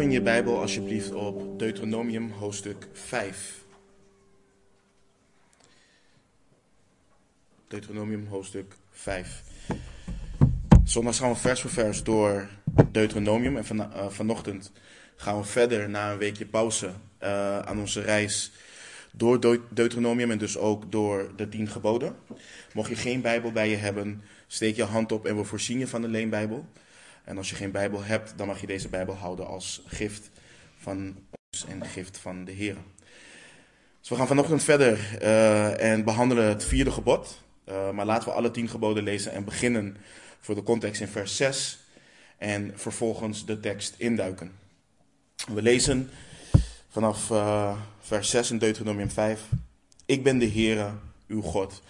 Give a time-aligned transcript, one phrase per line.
[0.00, 3.64] Open je Bijbel alsjeblieft op Deuteronomium hoofdstuk 5.
[7.68, 9.42] Deuteronomium hoofdstuk 5.
[10.84, 12.48] Zondag gaan we vers voor vers door
[12.92, 14.72] Deuteronomium en van, uh, vanochtend
[15.16, 16.86] gaan we verder na een weekje pauze
[17.22, 18.52] uh, aan onze reis
[19.12, 22.16] door Deuteronomium en dus ook door de tien geboden.
[22.74, 25.86] Mocht je geen Bijbel bij je hebben, steek je hand op en we voorzien je
[25.86, 26.66] van de leenbijbel.
[27.30, 30.30] En als je geen Bijbel hebt, dan mag je deze Bijbel houden als gift
[30.78, 31.16] van
[31.52, 32.76] ons en gift van de Heer.
[34.00, 37.42] Dus we gaan vanochtend verder uh, en behandelen het vierde gebod.
[37.68, 39.96] Uh, maar laten we alle tien geboden lezen en beginnen
[40.40, 41.78] voor de context in vers 6
[42.38, 44.52] en vervolgens de tekst induiken.
[45.52, 46.10] We lezen
[46.88, 49.40] vanaf uh, vers 6 in Deuteronomium 5.
[50.06, 50.90] Ik ben de Heere,
[51.26, 51.82] uw God,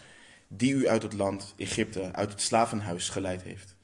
[0.49, 3.79] die u uit het land Egypte, uit het slavenhuis geleid heeft.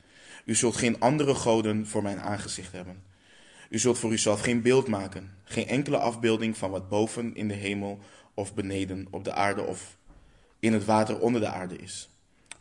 [0.46, 3.02] U zult geen andere goden voor mijn aangezicht hebben.
[3.70, 7.54] U zult voor uzelf geen beeld maken, geen enkele afbeelding van wat boven in de
[7.54, 7.98] hemel
[8.34, 9.96] of beneden op de aarde of
[10.59, 12.10] in het water onder de aarde is.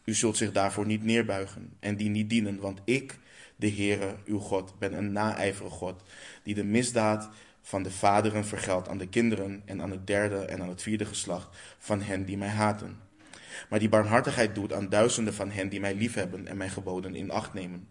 [0.04, 3.20] U zult zich daarvoor niet neerbuigen en die niet dienen, want ik,
[3.56, 6.04] de Heere, uw God, ben een naijverige God,
[6.44, 7.30] die de misdaad
[7.62, 11.06] van de vaderen vergeldt aan de kinderen en aan het derde en aan het vierde
[11.06, 13.00] geslacht van hen die mij haten
[13.70, 17.32] maar die barmhartigheid doet aan duizenden van hen die mij liefhebben en mijn geboden in
[17.32, 17.88] acht nemen.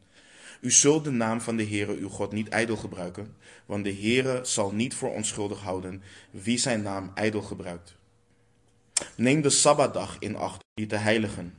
[0.60, 4.40] U zult de naam van de Heere uw God niet ijdel gebruiken, want de Heere
[4.42, 7.96] zal niet voor onschuldig houden wie zijn naam ijdel gebruikt.
[9.16, 11.54] Neem de Sabbatdag in acht die te heiligen,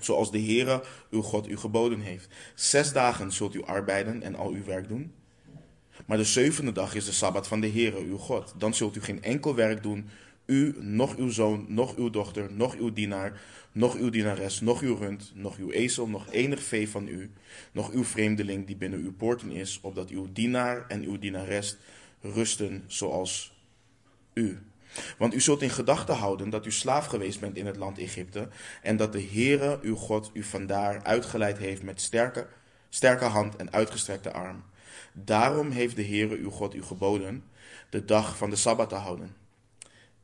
[0.00, 2.28] zoals de Heere uw God u geboden heeft.
[2.54, 5.12] Zes dagen zult u arbeiden en al uw werk doen.
[6.06, 8.54] Maar de zevende dag is de Sabbat van de Heere uw God.
[8.56, 10.08] Dan zult u geen enkel werk doen,
[10.48, 13.40] u, nog uw zoon, nog uw dochter, nog uw dienaar,
[13.72, 17.30] nog uw dienares, nog uw rund, nog uw ezel, nog enig vee van u,
[17.72, 21.76] nog uw vreemdeling die binnen uw poorten is, opdat uw dienaar en uw dienares
[22.20, 23.56] rusten zoals
[24.34, 24.58] u.
[25.18, 28.48] Want u zult in gedachten houden dat u slaaf geweest bent in het land Egypte
[28.82, 32.46] en dat de Heere uw God u vandaar uitgeleid heeft met sterke,
[32.88, 34.64] sterke hand en uitgestrekte arm.
[35.12, 37.44] Daarom heeft de Heere uw God u geboden
[37.90, 39.46] de dag van de Sabbat te houden.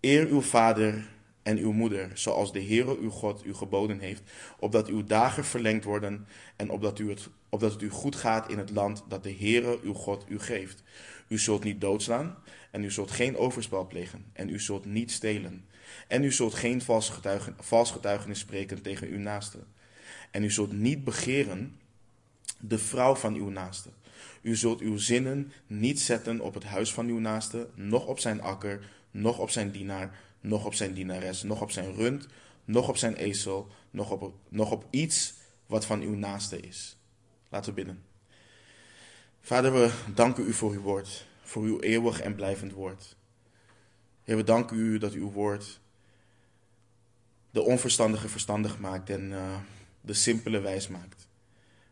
[0.04, 1.08] Eer uw vader
[1.42, 4.22] en uw moeder, zoals de Heere uw God u geboden heeft,
[4.58, 6.26] opdat uw dagen verlengd worden
[6.56, 9.78] en opdat, u het, opdat het u goed gaat in het land dat de Heere
[9.82, 10.82] uw God u geeft.
[11.28, 12.36] U zult niet doodslaan
[12.70, 15.64] en u zult geen overspel plegen en u zult niet stelen.
[16.08, 19.58] En u zult geen vals, getuigen, vals getuigenis spreken tegen uw naaste.
[20.30, 21.76] En u zult niet begeren
[22.60, 23.88] de vrouw van uw naaste.
[24.42, 28.42] U zult uw zinnen niet zetten op het huis van uw naaste, noch op zijn
[28.42, 28.80] akker,
[29.14, 32.26] nog op zijn dienaar, nog op zijn dienares, nog op zijn rund,
[32.64, 35.34] nog op zijn ezel, nog op, nog op iets
[35.66, 36.96] wat van uw naaste is.
[37.48, 38.02] Laten we bidden.
[39.40, 43.16] Vader, we danken u voor uw woord, voor uw eeuwig en blijvend woord.
[44.22, 45.80] Heer, we danken u dat uw woord
[47.50, 49.56] de onverstandige verstandig maakt en uh,
[50.00, 51.28] de simpele wijs maakt.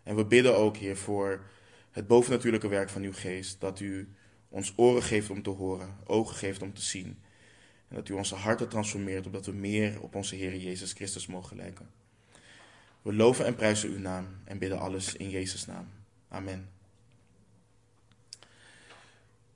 [0.02, 1.44] En we bidden ook, Heer, voor
[1.90, 4.08] het bovennatuurlijke werk van uw geest, dat u
[4.52, 7.18] ons oren geeft om te horen, ogen geeft om te zien.
[7.88, 11.56] En dat u onze harten transformeert, opdat we meer op onze Heer Jezus Christus mogen
[11.56, 11.90] lijken.
[13.02, 15.88] We loven en prijzen uw naam en bidden alles in Jezus' naam.
[16.28, 16.68] Amen.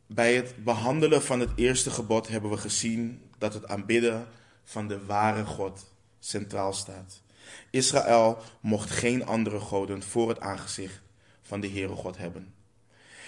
[0.06, 4.28] Bij het behandelen van het eerste gebod hebben we gezien dat het aanbidden
[4.64, 7.22] van de ware God centraal staat.
[7.70, 11.00] Israël mocht geen andere goden voor het aangezicht
[11.42, 12.54] van de Heere God hebben.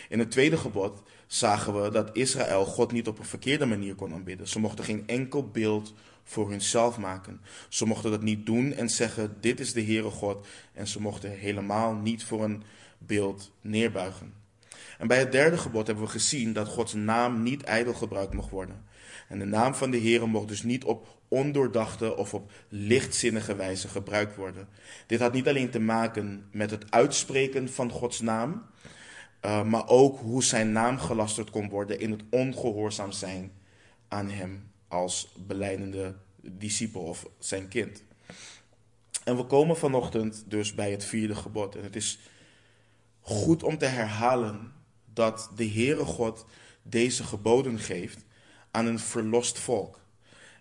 [0.09, 4.13] In het tweede gebod zagen we dat Israël God niet op een verkeerde manier kon
[4.13, 4.49] aanbidden.
[4.49, 5.95] Ze mochten geen enkel beeld
[6.25, 7.41] voor hunzelf maken.
[7.69, 10.47] Ze mochten dat niet doen en zeggen: Dit is de Heere God.
[10.73, 12.63] En ze mochten helemaal niet voor een
[12.99, 14.33] beeld neerbuigen.
[14.99, 18.51] En bij het derde gebod hebben we gezien dat Gods naam niet ijdel gebruikt mocht
[18.51, 18.85] worden.
[19.29, 23.89] En de naam van de Heere mocht dus niet op ondoordachte of op lichtzinnige wijze
[23.89, 24.69] gebruikt worden.
[25.07, 28.63] Dit had niet alleen te maken met het uitspreken van Gods naam,
[29.43, 33.53] uh, maar ook hoe zijn naam gelasterd kon worden in het ongehoorzaam zijn
[34.09, 38.03] aan hem als beleidende discipel of zijn kind.
[39.25, 41.77] En we komen vanochtend dus bij het vierde gebod.
[41.77, 42.19] En het is
[43.21, 44.73] goed om te herhalen
[45.13, 46.45] dat de Heere God
[46.83, 48.25] deze geboden geeft
[48.71, 50.01] aan een verlost volk.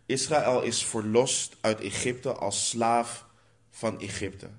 [0.05, 3.25] Israël is verlost uit Egypte als slaaf
[3.69, 4.49] van Egypte.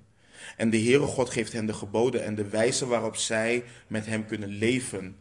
[0.57, 4.25] En de Heere God geeft hen de geboden en de wijze waarop zij met hem
[4.25, 5.17] kunnen leven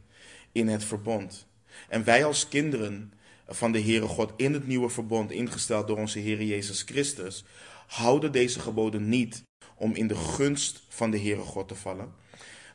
[0.52, 1.46] in het verbond.
[1.88, 3.12] En wij als kinderen
[3.48, 7.44] van de Heere God in het nieuwe verbond, ingesteld door onze Heer Jezus Christus,
[7.86, 9.42] houden deze geboden niet
[9.74, 12.12] om in de gunst van de Heere God te vallen.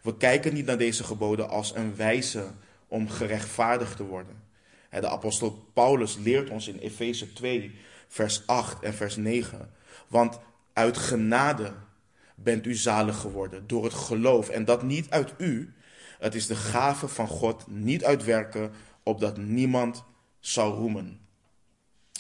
[0.02, 2.52] We kijken niet naar deze geboden als een wijze
[2.88, 4.42] om gerechtvaardigd te worden.
[4.90, 7.76] De apostel Paulus leert ons in Efeze 2,
[8.08, 9.70] vers 8 en vers 9.
[10.08, 10.40] Want
[10.74, 11.74] uit genade
[12.36, 14.50] bent u zalig geworden door het geloof.
[14.50, 15.74] En dat niet uit u.
[16.20, 18.72] Het is de gave van God, niet uit werken,
[19.04, 20.04] opdat niemand
[20.40, 21.20] zou roemen.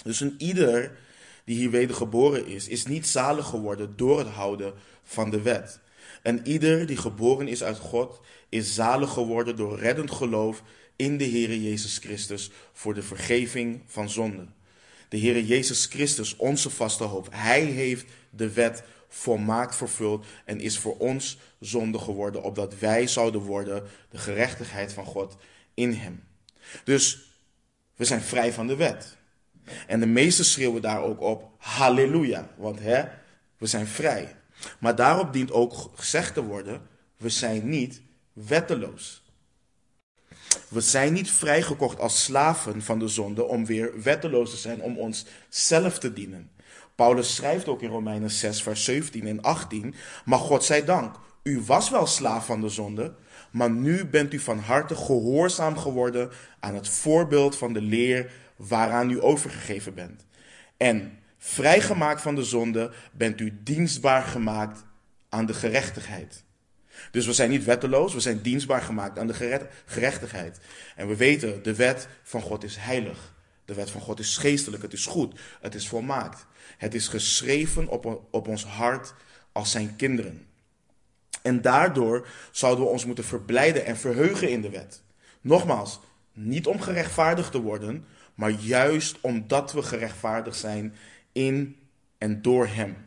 [0.03, 0.97] Dus een ieder
[1.45, 4.73] die hier wedergeboren is, is niet zalig geworden door het houden
[5.03, 5.79] van de wet.
[6.21, 10.63] En ieder die geboren is uit God, is zalig geworden door reddend geloof
[10.95, 14.53] in de Heer Jezus Christus voor de vergeving van zonden.
[15.09, 18.83] De Heer Jezus Christus, onze vaste hoop, Hij heeft de wet
[19.13, 25.05] volmaakt vervuld en is voor ons zonde geworden, opdat wij zouden worden de gerechtigheid van
[25.05, 25.37] God
[25.73, 26.23] in Hem.
[26.83, 27.31] Dus
[27.95, 29.17] we zijn vrij van de wet.
[29.87, 33.03] En de meesten schreeuwen daar ook op, halleluja, want hè,
[33.57, 34.35] we zijn vrij.
[34.79, 36.81] Maar daarop dient ook gezegd te worden,
[37.17, 38.01] we zijn niet
[38.33, 39.23] wetteloos.
[40.67, 44.97] We zijn niet vrijgekocht als slaven van de zonde om weer wetteloos te zijn, om
[44.97, 46.51] ons zelf te dienen.
[46.95, 49.95] Paulus schrijft ook in Romeinen 6, vers 17 en 18,
[50.25, 53.13] maar God zij dank, u was wel slaaf van de zonde,
[53.51, 59.09] maar nu bent u van harte gehoorzaam geworden aan het voorbeeld van de leer waaraan
[59.09, 60.25] u overgegeven bent.
[60.77, 64.85] En vrijgemaakt van de zonde bent u dienstbaar gemaakt
[65.29, 66.43] aan de gerechtigheid.
[67.11, 70.59] Dus we zijn niet wetteloos, we zijn dienstbaar gemaakt aan de gerechtigheid.
[70.95, 73.33] En we weten, de wet van God is heilig.
[73.65, 76.45] De wet van God is geestelijk, het is goed, het is volmaakt.
[76.83, 79.13] Het is geschreven op, op ons hart
[79.51, 80.47] als zijn kinderen.
[81.41, 85.01] En daardoor zouden we ons moeten verblijden en verheugen in de wet.
[85.41, 85.99] Nogmaals,
[86.33, 90.95] niet om gerechtvaardigd te worden, maar juist omdat we gerechtvaardigd zijn
[91.31, 91.75] in
[92.17, 92.97] en door Hem.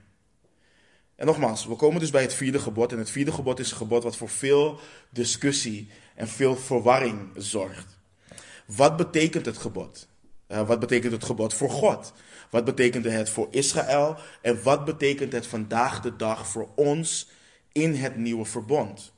[1.17, 2.93] En nogmaals, we komen dus bij het vierde gebod.
[2.93, 4.81] En het vierde gebod is een gebod wat voor veel
[5.11, 7.99] discussie en veel verwarring zorgt.
[8.67, 10.09] Wat betekent het gebod?
[10.49, 12.13] Uh, wat betekent het gebod voor God?
[12.51, 14.17] Wat betekent het voor Israël?
[14.43, 17.29] En wat betekent het vandaag de dag voor ons
[17.73, 19.13] in het nieuwe verbond?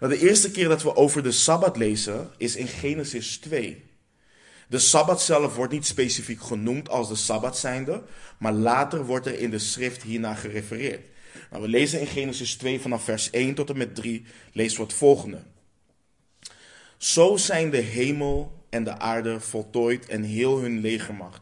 [0.00, 3.84] Nou, de eerste keer dat we over de Sabbat lezen is in Genesis 2.
[4.68, 8.02] De Sabbat zelf wordt niet specifiek genoemd als de Sabbat zijnde,
[8.38, 11.06] maar later wordt er in de schrift hierna gerefereerd.
[11.50, 14.82] Nou, we lezen in Genesis 2 vanaf vers 1 tot en met 3, lezen we
[14.82, 15.42] het volgende.
[16.96, 21.40] Zo zijn de hemel en de aarde voltooid en heel hun legermacht.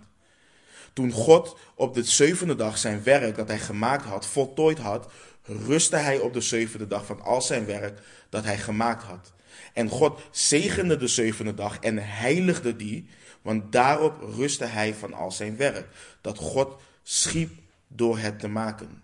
[0.93, 5.13] Toen God op de zevende dag zijn werk dat hij gemaakt had, voltooid had,
[5.43, 7.99] rustte hij op de zevende dag van al zijn werk
[8.29, 9.33] dat hij gemaakt had.
[9.73, 13.09] En God zegende de zevende dag en heiligde die,
[13.43, 15.87] want daarop rustte hij van al zijn werk,
[16.21, 17.51] dat God schiep
[17.89, 19.03] door het te maken.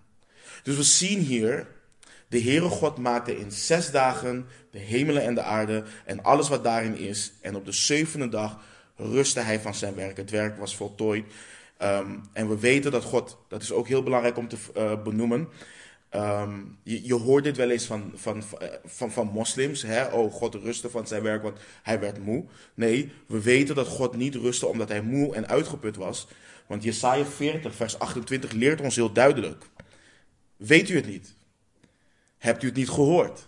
[0.63, 1.67] Dus we zien hier,
[2.37, 6.65] de Heere God maakte in zes dagen de hemelen en de aarde en alles wat
[6.65, 7.33] daarin is.
[7.41, 8.59] En op de zevende dag
[8.97, 10.17] rustte hij van zijn werk.
[10.17, 11.25] Het werk was voltooid.
[11.83, 15.49] Um, en we weten dat God, dat is ook heel belangrijk om te uh, benoemen.
[16.15, 18.43] Um, je, je, hoort dit wel eens van, van,
[18.85, 19.83] van, van moslims.
[19.83, 20.05] Hè?
[20.07, 22.45] Oh, God rustte van zijn werk, want hij werd moe.
[22.75, 26.29] Nee, we weten dat God niet rustte omdat hij moe en uitgeput was.
[26.67, 29.65] Want Jesaja 40, vers 28 leert ons heel duidelijk.
[30.57, 31.36] Weet u het niet?
[32.47, 33.47] Hebt u het niet gehoord?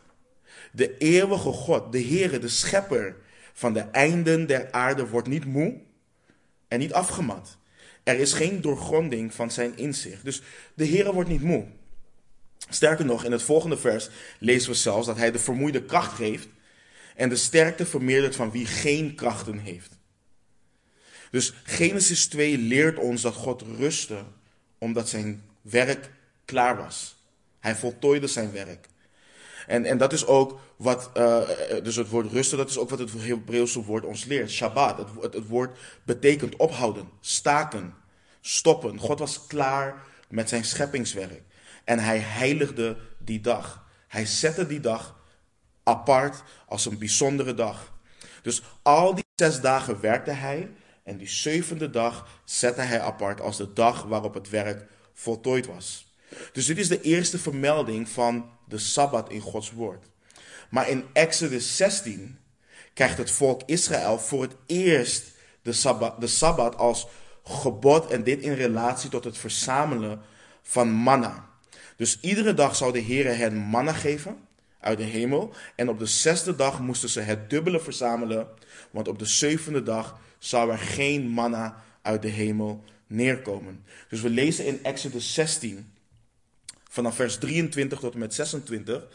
[0.72, 3.16] De eeuwige God, de Heere, de schepper
[3.52, 5.80] van de einden der aarde, wordt niet moe
[6.68, 7.56] en niet afgemat.
[8.02, 10.24] Er is geen doorgronding van zijn inzicht.
[10.24, 10.42] Dus
[10.74, 11.64] de Heere wordt niet moe.
[12.68, 14.08] Sterker nog, in het volgende vers
[14.38, 16.48] lezen we zelfs dat hij de vermoeide kracht geeft
[17.16, 19.98] en de sterkte vermeerdert van wie geen krachten heeft.
[21.30, 24.24] Dus Genesis 2 leert ons dat God rustte
[24.78, 26.10] omdat zijn werk
[26.44, 27.16] klaar was.
[27.60, 28.88] Hij voltooide zijn werk.
[29.68, 31.40] En, en dat is ook wat, uh,
[31.82, 34.50] dus het woord rusten, dat is ook wat het Hebreeuwse woord ons leert.
[34.50, 37.94] Shabbat, het, het, het woord betekent ophouden, staken,
[38.40, 38.98] stoppen.
[38.98, 41.42] God was klaar met zijn scheppingswerk.
[41.84, 43.86] En hij heiligde die dag.
[44.06, 45.16] Hij zette die dag
[45.82, 47.92] apart als een bijzondere dag.
[48.42, 50.70] Dus al die zes dagen werkte hij.
[51.02, 56.14] En die zevende dag zette hij apart als de dag waarop het werk voltooid was.
[56.52, 60.06] Dus dit is de eerste vermelding van de Sabbat in Gods woord.
[60.70, 62.38] Maar in Exodus 16
[62.94, 65.32] krijgt het volk Israël voor het eerst
[65.62, 67.06] de Sabbat, de Sabbat als
[67.44, 70.20] gebod en dit in relatie tot het verzamelen
[70.62, 71.48] van manna.
[71.96, 74.36] Dus iedere dag zou de Heer hen manna geven
[74.80, 75.54] uit de hemel.
[75.76, 78.48] En op de zesde dag moesten ze het dubbele verzamelen.
[78.90, 83.84] Want op de zevende dag zou er geen manna uit de hemel neerkomen.
[84.08, 85.92] Dus we lezen in Exodus 16,
[86.88, 89.06] vanaf vers 23 tot en met 26.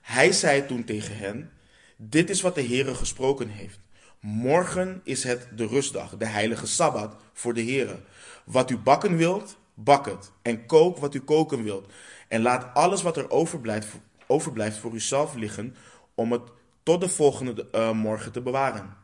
[0.00, 1.50] Hij zei toen tegen hen:
[1.96, 3.78] Dit is wat de Heere gesproken heeft.
[4.20, 8.00] Morgen is het de rustdag, de heilige Sabbat voor de Heere.
[8.44, 10.30] Wat u bakken wilt, bak het.
[10.42, 11.92] En kook wat u koken wilt.
[12.28, 13.88] En laat alles wat er overblijft,
[14.26, 15.76] overblijft voor uzelf liggen,
[16.14, 16.42] om het
[16.82, 18.96] tot de volgende uh, morgen te bewaren.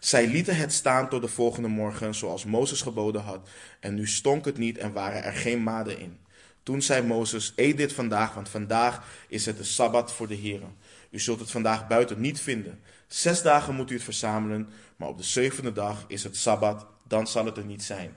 [0.00, 3.48] Zij lieten het staan tot de volgende morgen, zoals Mozes geboden had.
[3.80, 6.18] En nu stonk het niet en waren er geen maden in.
[6.64, 10.76] Toen zei Mozes: Eet dit vandaag, want vandaag is het de sabbat voor de Heeren.
[11.10, 12.80] U zult het vandaag buiten niet vinden.
[13.06, 17.26] Zes dagen moet u het verzamelen, maar op de zevende dag is het sabbat, dan
[17.26, 18.16] zal het er niet zijn.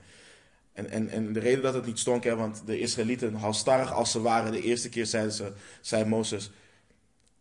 [0.72, 4.10] En, en, en de reden dat het niet stonk, hè, want de Israëlieten, halstarrig als
[4.10, 6.50] ze waren, de eerste keer zeiden ze, zei Mozes,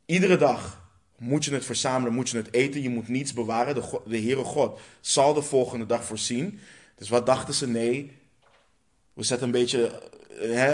[0.06, 0.86] iedere dag
[1.18, 3.76] moet je het verzamelen, moet je het eten, je moet niets bewaren.
[3.76, 6.60] De, de Heere God zal de volgende dag voorzien.
[6.96, 7.68] Dus wat dachten ze?
[7.68, 8.12] Nee,
[9.14, 10.02] we zetten een beetje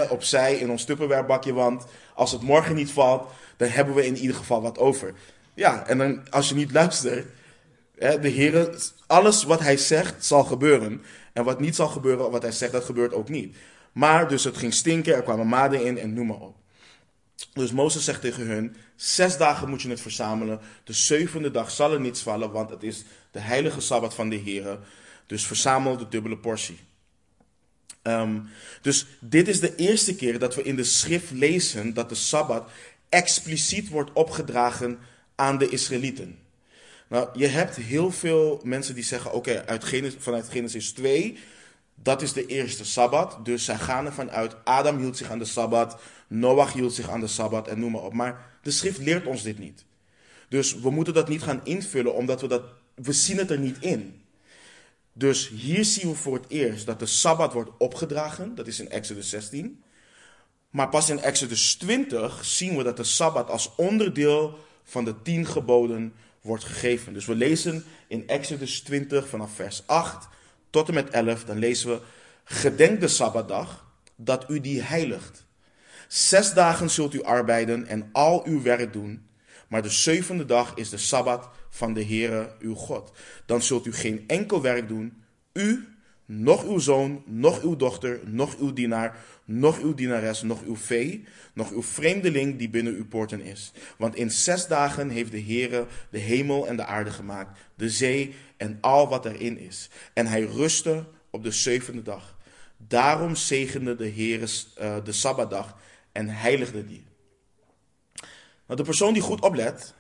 [0.10, 4.36] opzij in ons tupperwarebakje, want als het morgen niet valt, dan hebben we in ieder
[4.36, 5.14] geval wat over.
[5.54, 7.26] Ja, en dan, als je niet luistert,
[7.98, 8.70] de Heer,
[9.08, 11.02] alles wat hij zegt zal gebeuren.
[11.34, 13.56] En wat niet zal gebeuren, wat hij zegt, dat gebeurt ook niet.
[13.92, 16.56] Maar dus het ging stinken, er kwamen maden in en noem maar op.
[17.54, 20.60] Dus Mozes zegt tegen hun, zes dagen moet je het verzamelen.
[20.84, 24.36] De zevende dag zal er niets vallen, want het is de heilige Sabbat van de
[24.36, 24.80] Heer.
[25.28, 26.80] Dus verzamel de dubbele portie.
[28.04, 28.40] Ehm,
[28.82, 32.70] dus dit is de eerste keer dat we in de schrift lezen dat de Sabbat
[33.10, 35.00] expliciet wordt opgedragen
[35.36, 36.38] aan de Israëlieten.
[37.08, 39.64] Nou, je hebt heel veel mensen die zeggen: oké,
[40.18, 41.38] vanuit Genesis 2,
[41.96, 43.46] dat is de eerste Sabbat.
[43.46, 47.20] Dus zij gaan ervan uit: Adam hield zich aan de Sabbat, Noach hield zich aan
[47.20, 48.14] de Sabbat en noem maar op.
[48.14, 49.86] Maar de schrift leert ons dit niet.
[50.50, 52.64] Dus we moeten dat niet gaan invullen, omdat we dat.
[52.94, 54.23] We zien het er niet in.
[55.14, 58.56] Dus hier zien we voor het eerst dat de Sabbat wordt opgedragen.
[58.56, 59.84] Dat is in Exodus 16.
[60.70, 65.46] Maar pas in Exodus 20 zien we dat de Sabbat als onderdeel van de tien
[65.46, 67.14] geboden wordt gegeven.
[67.14, 70.28] Dus we lezen in Exodus 20 vanaf vers 8
[70.70, 71.44] tot en met 11.
[71.44, 72.02] Dan lezen we,
[72.44, 75.46] gedenk de Sabbatdag, dat u die heiligt.
[76.08, 79.28] Zes dagen zult u arbeiden en al uw werk doen.
[79.68, 83.12] Maar de zevende dag is de Sabbat van de Heere uw God.
[83.46, 85.88] Dan zult u geen enkel werk doen, u,
[86.26, 91.28] nog uw zoon, nog uw dochter, nog uw dienaar, nog uw dienares, nog uw vee,
[91.54, 93.72] nog uw vreemdeling die binnen uw poorten is.
[93.98, 98.36] Want in zes dagen heeft de Heere de hemel en de aarde gemaakt, de zee
[98.58, 99.90] en al wat erin is.
[100.14, 102.38] En hij rustte op de zevende dag.
[102.78, 104.48] Daarom zegende de Heere
[104.82, 105.78] uh, de Sabbatdag
[106.12, 107.06] en heiligde die.
[108.66, 109.94] Nou, de persoon die goed oplet,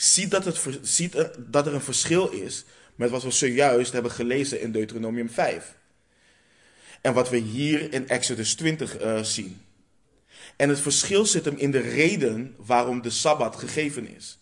[0.00, 2.64] ziet, dat, het, ziet dat er een verschil is
[2.94, 5.74] met wat we zojuist hebben gelezen in Deuteronomium 5.
[7.00, 9.60] En wat we hier in Exodus 20 uh, eh, zien.
[10.56, 14.38] En het verschil zit hem in de reden waarom de Sabbat gegeven is.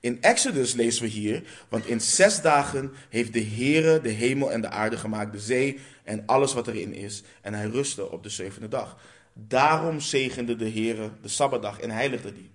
[0.00, 4.60] In Exodus lezen we hier, want in zes dagen heeft de Heere de hemel en
[4.60, 7.22] de aarde gemaakt, de zee en alles wat erin is.
[7.40, 8.96] En hij rustte op de zevende dag.
[9.32, 12.50] Daarom zegende de Heere de Sabbatdag en heiligde die.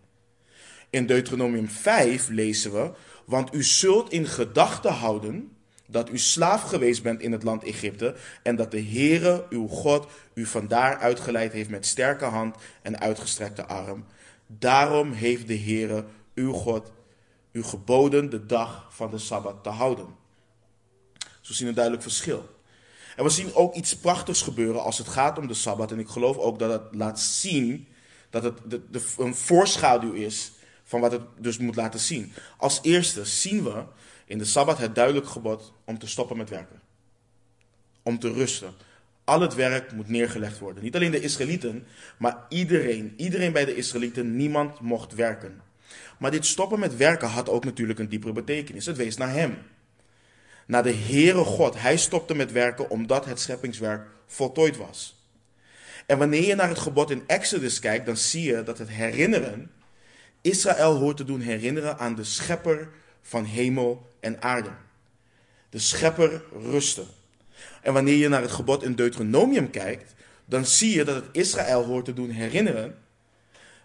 [0.96, 2.92] In Deuteronomium 5 lezen we,
[3.26, 5.52] want u zult in gedachten houden
[5.88, 10.08] dat u slaaf geweest bent in het land Egypte en dat de Heere, uw God,
[10.34, 14.06] u vandaar uitgeleid heeft met sterke hand en uitgestrekte arm.
[14.48, 16.92] Daarom heeft de Heere, uw God,
[17.52, 20.08] u geboden de dag van de Sabbat te houden.
[21.42, 22.50] Zo zien een duidelijk verschil.
[23.16, 25.92] En we zien ook iets prachtigs gebeuren als het gaat om de Sabbat.
[25.92, 27.88] En ik geloof ook dat het laat zien
[28.30, 30.54] dat het de, een voorschaduw is
[30.86, 32.34] van wat het dus moet laten zien.
[32.58, 33.84] Als eerste zien we
[34.26, 36.82] in de Sabbat het duidelijk gebod om te stoppen met werken.
[38.04, 38.74] Om te rusten.
[39.24, 40.84] Al het werk moet neergelegd worden.
[40.84, 41.86] Niet alleen de Israëlieten,
[42.18, 43.14] maar iedereen.
[43.18, 45.62] Iedereen bij de Israëlieten, niemand mocht werken.
[46.18, 48.86] Maar dit stoppen met werken had ook natuurlijk een diepere betekenis.
[48.86, 49.58] Het wees naar Hem.
[50.68, 51.82] Naar de Heere God.
[51.82, 55.24] Hij stopte met werken omdat het scheppingswerk voltooid was.
[56.06, 59.72] En wanneer je naar het gebod in Exodus kijkt, dan zie je dat het herinneren
[60.46, 62.90] Israël hoort te doen herinneren aan de schepper
[63.22, 64.70] van hemel en aarde.
[65.70, 67.08] De schepper rusten.
[67.82, 70.14] En wanneer je naar het gebod in Deuteronomium kijkt,
[70.46, 72.98] dan zie je dat het Israël hoort te doen herinneren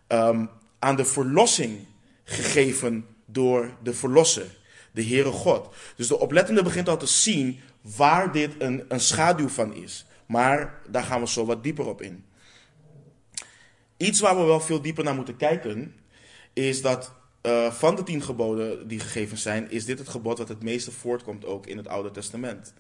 [0.08, 1.86] um, aan de verlossing
[2.24, 4.58] gegeven door de verlosser,
[4.92, 5.74] de Heere God.
[5.96, 10.06] Dus de oplettende begint al te zien waar dit een, een schaduw van is.
[10.26, 12.24] Maar daar gaan we zo wat dieper op in.
[13.96, 15.94] Iets waar we wel veel dieper naar moeten kijken,
[16.52, 20.48] is dat uh, van de tien geboden die gegeven zijn, is dit het gebod wat
[20.48, 22.72] het meeste voortkomt ook in het Oude Testament.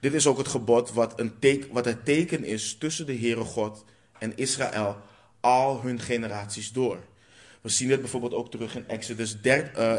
[0.00, 1.32] Dit is ook het gebod wat, een
[1.70, 3.84] wat het teken is tussen de Heere God
[4.18, 4.96] en Israël
[5.40, 6.98] al hun generaties door.
[7.60, 9.92] We zien dit bijvoorbeeld ook terug in Exodus, der, uh,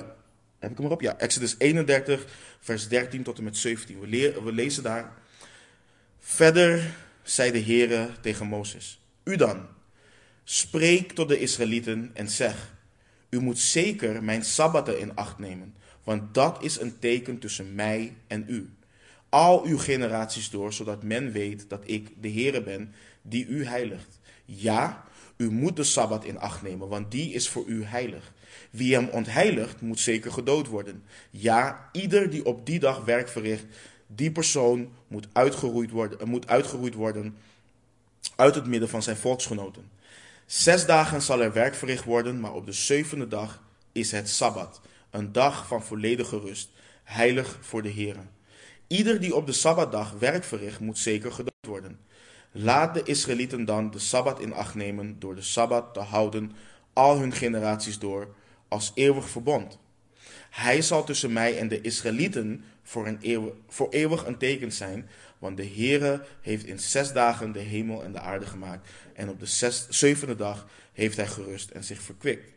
[0.60, 1.02] heb ik hem erop?
[1.02, 2.26] Ja, Exodus 31,
[2.60, 4.00] vers 13 tot en met 17.
[4.00, 5.14] We, we lezen daar.
[6.20, 9.68] Verder zei de Heere tegen Mozes: U dan,
[10.44, 12.78] spreek tot de Israëlieten en zeg:
[13.30, 18.16] U moet zeker mijn sabbaten in acht nemen, want dat is een teken tussen mij
[18.28, 18.70] en u.
[19.30, 24.20] Al uw generaties door, zodat men weet dat ik de Heere ben die u heiligt.
[24.46, 25.04] Ja,
[25.38, 28.34] u moet de sabbat in acht nemen, want die is voor u heilig.
[28.70, 31.04] Wie hem ontheiligt, moet zeker gedood worden.
[31.30, 33.66] Ja, ieder die op die dag werk verricht,
[34.08, 37.38] die persoon moet uitgeroeid worden, moet uitgeroeid worden
[38.36, 39.90] uit het midden van zijn volksgenoten.
[40.50, 44.82] Zes dagen zal er werk verricht worden, maar op de zevende dag is het Sabbat,
[45.10, 46.70] een dag van volledige rust,
[47.04, 48.16] heilig voor de Heer.
[48.88, 52.00] Ieder die op de Sabbatdag werk verricht, moet zeker gedood worden.
[52.52, 56.52] Laat de Israëlieten dan de Sabbat in acht nemen door de Sabbat te houden
[56.94, 58.36] al hun generaties door
[58.68, 59.80] als eeuwig verbond.
[60.50, 65.10] Hij zal tussen mij en de Israëlieten voor, een eeuw, voor eeuwig een teken zijn,
[65.40, 69.40] want de Heere heeft in zes dagen de hemel en de aarde gemaakt en op
[69.40, 72.52] de zes, zevende dag heeft hij gerust en zich verkwikt.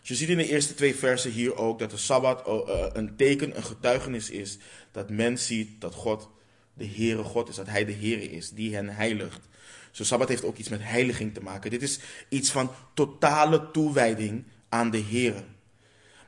[0.00, 2.86] Dus je ziet in de eerste twee versen hier ook dat de Sabbat oh, eh,
[2.92, 4.58] een teken, een getuigenis is
[4.90, 6.28] dat men ziet dat God
[6.74, 9.48] de Heere God is, dat Hij de Heere is, die hen heiligt.
[9.90, 11.70] Zo Sabbat heeft ook iets met heiliging te maken.
[11.70, 11.98] Dit is
[12.28, 15.44] iets van totale toewijding aan de Heere.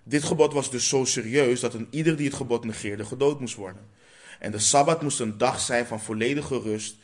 [0.03, 3.55] Dit gebod was dus zo serieus dat een ieder die het gebod negeerde gedood moest
[3.55, 3.83] worden.
[4.39, 6.97] En de Sabbat moest een dag zijn van volledige rust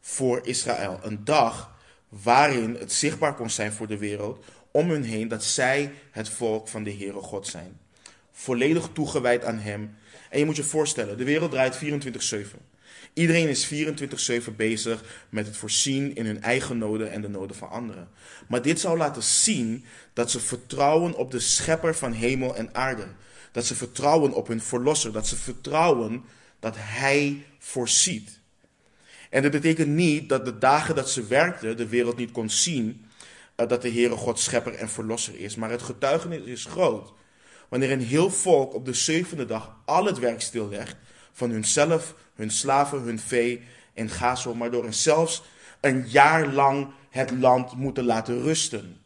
[0.00, 1.00] voor Israël.
[1.02, 1.78] Een dag
[2.08, 6.68] waarin het zichtbaar kon zijn voor de wereld om hun heen dat zij het volk
[6.68, 7.78] van de Heere God zijn.
[8.32, 9.96] Volledig toegewijd aan Hem.
[10.30, 11.78] En je moet je voorstellen, de wereld draait 24-7.
[13.12, 13.72] Iedereen is
[14.50, 18.08] 24-7 bezig met het voorzien in hun eigen noden en de noden van anderen.
[18.48, 23.06] Maar dit zou laten zien dat ze vertrouwen op de schepper van hemel en aarde.
[23.52, 25.12] Dat ze vertrouwen op hun verlosser.
[25.12, 26.24] Dat ze vertrouwen
[26.60, 28.40] dat hij voorziet.
[29.30, 33.04] En dat betekent niet dat de dagen dat ze werkten de wereld niet kon zien
[33.54, 35.56] eh, dat de Heere God schepper en verlosser is.
[35.56, 37.12] Maar het getuigenis is groot.
[37.68, 40.96] Wanneer een heel volk op de zevende dag al het werk stillegt
[41.32, 43.62] van hunzelf, hun slaven, hun vee
[43.94, 44.84] en ga zo maar door.
[44.84, 45.42] En zelfs
[45.80, 49.00] een jaar lang het land moeten laten rusten.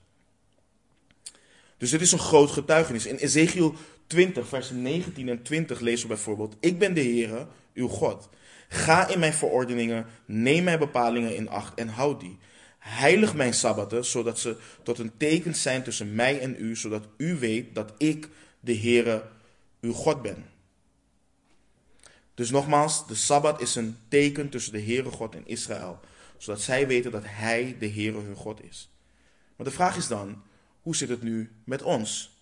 [1.79, 3.07] Dus dit is een groot getuigenis.
[3.07, 3.75] In Ezekiel
[4.07, 8.29] 20, versen 19 en 20 lezen we bijvoorbeeld: Ik ben de Heere, uw God.
[8.69, 12.39] Ga in mijn verordeningen, neem mijn bepalingen in acht en houd die.
[12.79, 17.39] Heilig mijn sabbaten, zodat ze tot een teken zijn tussen mij en u, zodat u
[17.39, 18.29] weet dat ik
[18.61, 19.25] de Heere,
[19.81, 20.45] uw God ben.
[22.35, 26.01] Dus nogmaals, de Sabbat is een teken tussen de Heere God en Israël,
[26.39, 28.91] zodat zij weten dat Hij de Heere hun God is.
[29.57, 30.43] Maar de vraag is dan,
[30.81, 32.34] hoe zit het nu met ons?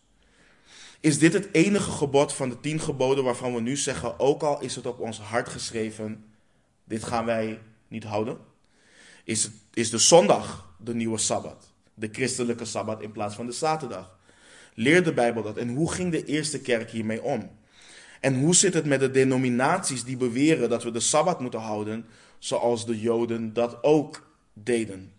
[1.02, 4.60] Is dit het enige gebod van de tien geboden waarvan we nu zeggen, ook al
[4.60, 6.24] is het op ons hart geschreven,
[6.84, 8.38] dit gaan wij niet houden?
[9.24, 13.52] Is, het, is de zondag de nieuwe Sabbat, de christelijke Sabbat in plaats van de
[13.52, 14.18] zaterdag?
[14.74, 17.50] Leer de Bijbel dat en hoe ging de eerste kerk hiermee om?
[18.20, 22.06] En hoe zit het met de denominaties die beweren dat we de Sabbat moeten houden,
[22.38, 25.12] zoals de Joden dat ook deden?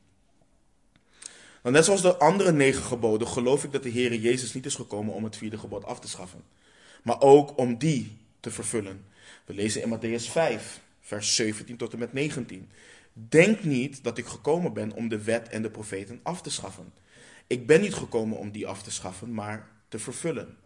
[1.64, 4.76] Nou, net zoals de andere negen geboden geloof ik dat de Heer Jezus niet is
[4.76, 6.44] gekomen om het vierde gebod af te schaffen,
[7.04, 9.06] maar ook om die te vervullen.
[9.46, 12.70] We lezen in Matthäus 5, vers 17 tot en met 19.
[13.14, 16.94] Denk niet dat ik gekomen ben om de wet en de profeten af te schaffen.
[17.48, 20.58] Ik ben niet gekomen om die af te schaffen, maar te vervullen.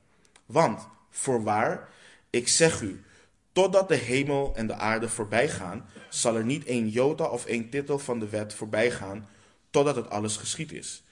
[0.46, 1.90] Want, voorwaar,
[2.30, 3.04] ik zeg u,
[3.52, 7.70] totdat de hemel en de aarde voorbij gaan, zal er niet één jota of één
[7.70, 9.28] titel van de wet voorbij gaan,
[9.69, 11.03] totdat het alles geschied is.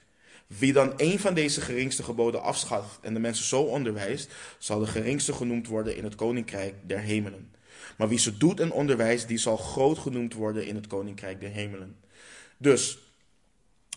[0.47, 4.87] Wie dan een van deze geringste geboden afschaft en de mensen zo onderwijst, zal de
[4.87, 7.53] geringste genoemd worden in het koninkrijk der hemelen.
[7.97, 11.49] Maar wie ze doet en onderwijst, die zal groot genoemd worden in het koninkrijk der
[11.49, 11.97] hemelen.
[12.57, 12.97] Dus,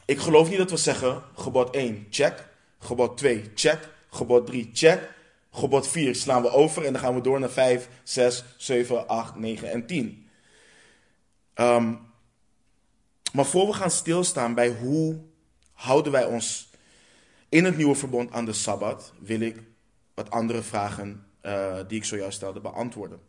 [0.05, 2.49] ik geloof niet dat we zeggen, gebod 1, check.
[2.79, 3.89] Gebod 2, check.
[4.11, 5.11] Gebod 3, check.
[5.51, 9.35] Gebod 4 slaan we over en dan gaan we door naar 5, 6, 7, 8,
[9.35, 10.29] 9 en 10.
[11.55, 12.08] Um,
[13.33, 15.21] maar voor we gaan stilstaan bij hoe
[15.73, 16.71] houden wij ons
[17.49, 19.63] in het nieuwe verbond aan de Sabbat, wil ik
[20.15, 23.21] wat andere vragen uh, die ik zojuist stelde beantwoorden.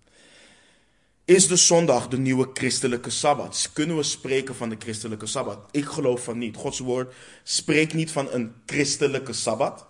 [1.26, 3.70] Is de zondag de nieuwe christelijke Sabbat?
[3.74, 5.60] Kunnen we spreken van de christelijke Sabbat?
[5.72, 6.56] Ik geloof van niet.
[6.56, 9.88] Gods woord spreekt niet van een christelijke Sabbat.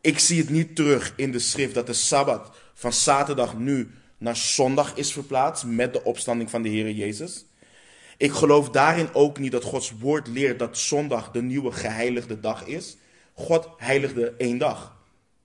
[0.00, 4.36] Ik zie het niet terug in de schrift dat de Sabbat van zaterdag nu naar
[4.36, 7.44] zondag is verplaatst met de opstanding van de Heer Jezus.
[8.20, 12.66] Ik geloof daarin ook niet dat Gods woord leert dat zondag de nieuwe geheiligde dag
[12.66, 12.96] is.
[13.32, 14.96] God heiligde één dag.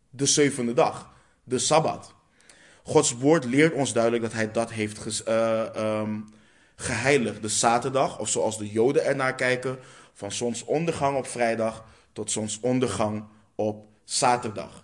[0.10, 1.10] de zevende dag,
[1.44, 2.14] de Sabbat.
[2.84, 6.04] Gods woord leert ons duidelijk dat hij dat heeft uh,
[6.76, 7.42] geheiligd.
[7.42, 9.80] De zaterdag, of zoals de Joden ernaar kijken,
[10.14, 13.24] van zonsondergang op vrijdag tot zonsondergang
[13.56, 14.84] op zaterdag.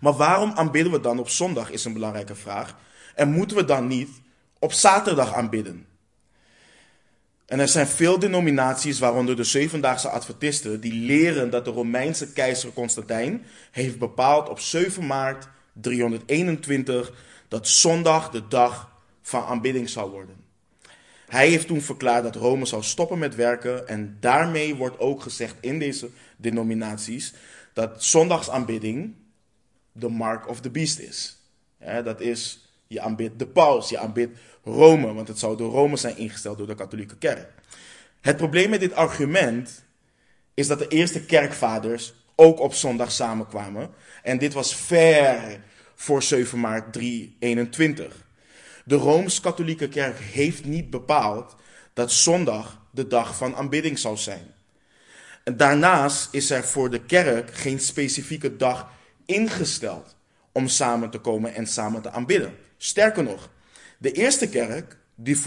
[0.00, 2.76] Maar waarom aanbidden we dan op zondag, is een belangrijke vraag.
[3.14, 4.10] En moeten we dan niet
[4.58, 5.90] op zaterdag aanbidden?
[7.52, 12.72] En er zijn veel denominaties, waaronder de Zevendaagse Adventisten, die leren dat de Romeinse keizer
[12.72, 17.12] Constantijn heeft bepaald op 7 maart 321
[17.48, 20.36] dat zondag de dag van aanbidding zou worden.
[21.28, 25.54] Hij heeft toen verklaard dat Rome zou stoppen met werken en daarmee wordt ook gezegd
[25.60, 27.34] in deze denominaties
[27.72, 29.14] dat zondagsaanbidding
[29.92, 31.36] de mark of the beast is.
[32.04, 36.16] dat is, je aanbidt de paus, je aanbidt Rome, want het zou door Rome zijn
[36.16, 37.50] ingesteld door de katholieke kerk.
[38.20, 39.84] Het probleem met dit argument
[40.54, 43.90] is dat de eerste kerkvaders ook op zondag samenkwamen.
[44.22, 45.60] En dit was ver
[45.94, 48.26] voor 7 maart 321.
[48.84, 51.56] De Rooms-Katholieke Kerk heeft niet bepaald
[51.92, 54.54] dat zondag de dag van aanbidding zou zijn.
[55.44, 58.90] Daarnaast is er voor de kerk geen specifieke dag
[59.26, 60.16] ingesteld
[60.52, 62.56] om samen te komen en samen te aanbidden.
[62.76, 63.50] Sterker nog,
[64.02, 65.38] de eerste kerk, die,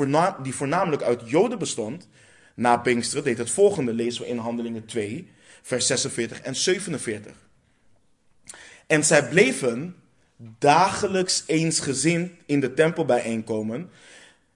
[0.41, 2.07] die voornamelijk uit Joden bestond,
[2.53, 7.33] na Pinksteren, deed het volgende, lezen we in Handelingen 2, vers 46 en 47.
[8.87, 9.95] En zij bleven
[10.59, 13.89] dagelijks eensgezind in de tempel bijeenkomen.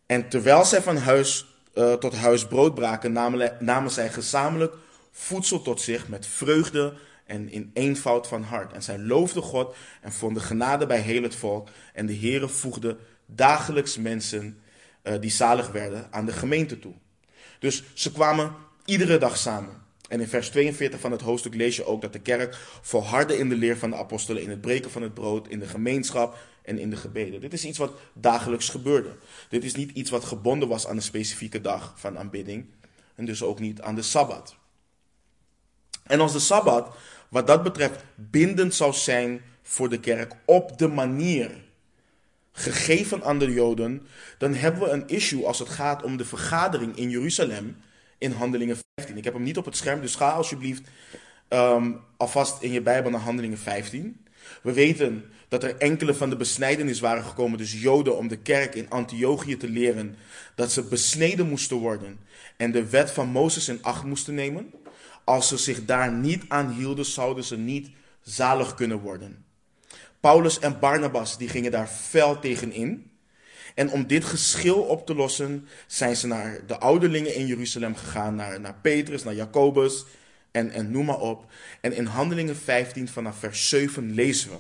[0.06, 4.76] En terwijl zij van huis uh, tot huis brood braken, namen, namen zij gezamenlijk
[5.12, 6.94] voedsel tot zich met vreugde
[7.26, 8.74] en in eenvoud van hart.
[8.74, 11.68] En zij loofden God en vonden genade bij heel het volk.
[11.94, 12.98] En de Heere voegde
[13.36, 14.60] dagelijks mensen
[15.04, 16.94] uh, die zalig werden aan de gemeente toe.
[17.60, 19.88] Dus ze kwamen iedere dag samen.
[20.08, 23.50] En in vers 42 van het hoofdstuk lees je ook dat de kerk volhardde in
[23.50, 26.78] de leer van de apostelen, in het breken van het brood, in de gemeenschap en
[26.78, 27.42] in de gebeden.
[27.42, 29.16] Dit is iets wat dagelijks gebeurde.
[29.50, 32.66] Dit is niet iets wat gebonden was aan een specifieke dag van aanbidding
[33.16, 34.56] en dus ook niet aan de Sabbat.
[36.04, 36.96] En als de Sabbat
[37.30, 41.69] wat dat betreft bindend zou zijn voor de kerk op de manier
[42.60, 46.96] gegeven aan de Joden, dan hebben we een issue als het gaat om de vergadering
[46.96, 47.78] in Jeruzalem
[48.18, 49.18] in Handelingen 15.
[49.18, 50.90] Ik heb hem niet op het scherm, dus ga alsjeblieft
[51.50, 54.26] um, alvast in je Bijbel naar Handelingen 15.
[54.62, 58.76] We weten dat er enkele van de besnijdenis waren gekomen, dus Joden, om de kerk
[58.76, 60.16] in Antiochië te leren
[60.56, 62.20] dat ze besneden moesten worden
[62.58, 64.72] en de wet van Mozes in acht moesten nemen.
[65.24, 67.90] Als ze zich daar niet aan hielden, zouden ze niet
[68.22, 69.46] zalig kunnen worden.
[70.20, 73.12] Paulus en Barnabas die gingen daar fel tegen in.
[73.76, 78.36] En om dit geschil op te lossen, zijn ze naar de ouderlingen in Jeruzalem gegaan,
[78.36, 80.06] naar, naar Petrus, naar Jacobus
[80.52, 81.46] en, en noem maar op.
[81.82, 84.58] En in Handelingen 15 vanaf vers 7 lezen we.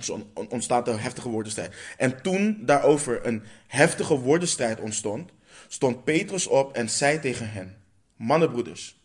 [0.00, 1.74] Zo ontstaat een heftige woordenstrijd.
[1.96, 5.30] En toen daarover een heftige woordenstrijd ontstond,
[5.68, 7.76] stond Petrus op en zei tegen hen:
[8.16, 9.01] Mannenbroeders,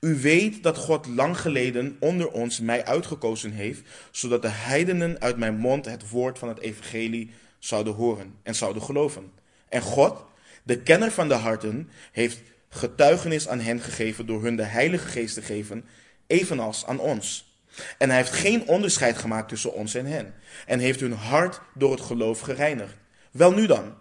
[0.00, 5.36] u weet dat God lang geleden onder ons mij uitgekozen heeft, zodat de heidenen uit
[5.36, 9.32] mijn mond het woord van het evangelie zouden horen en zouden geloven.
[9.68, 10.24] En God,
[10.62, 15.34] de kenner van de harten, heeft getuigenis aan hen gegeven door hun de Heilige Geest
[15.34, 15.84] te geven,
[16.26, 17.54] evenals aan ons.
[17.98, 20.34] En hij heeft geen onderscheid gemaakt tussen ons en hen,
[20.66, 22.96] en heeft hun hart door het geloof gereinigd.
[23.30, 23.94] Wel nu dan,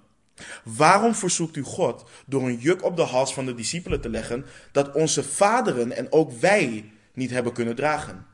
[0.63, 4.45] waarom verzoekt u God door een juk op de hals van de discipelen te leggen
[4.71, 8.25] dat onze vaderen en ook wij niet hebben kunnen dragen?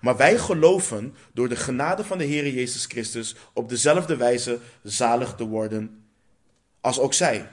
[0.00, 5.34] Maar wij geloven door de genade van de Heer Jezus Christus op dezelfde wijze zalig
[5.34, 6.04] te worden
[6.80, 7.50] als ook zij.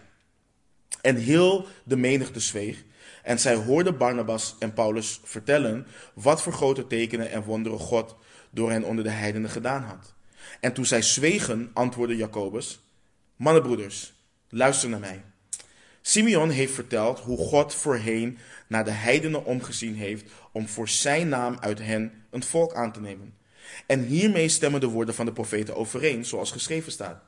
[1.02, 2.84] En heel de menigte zweeg.
[3.24, 8.16] En zij hoorden Barnabas en Paulus vertellen wat voor grote tekenen en wonderen God
[8.50, 10.14] door hen onder de heidenen gedaan had.
[10.60, 12.85] En toen zij zwegen, antwoordde Jacobus:
[13.36, 14.14] Mannenbroeders,
[14.50, 15.24] luister naar mij.
[16.02, 21.58] Simeon heeft verteld hoe God voorheen naar de heidenen omgezien heeft om voor zijn naam
[21.60, 23.34] uit hen een volk aan te nemen.
[23.86, 27.24] En hiermee stemmen de woorden van de profeten overeen, zoals geschreven staat.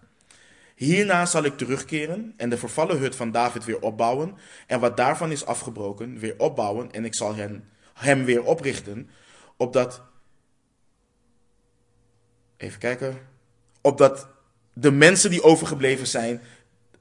[0.75, 5.31] Hierna zal ik terugkeren en de vervallen hut van David weer opbouwen en wat daarvan
[5.31, 9.09] is afgebroken weer opbouwen en ik zal hen, hem weer oprichten,
[9.57, 10.01] opdat,
[12.57, 13.17] even kijken,
[13.81, 14.36] opdat
[14.79, 16.41] de mensen die overgebleven zijn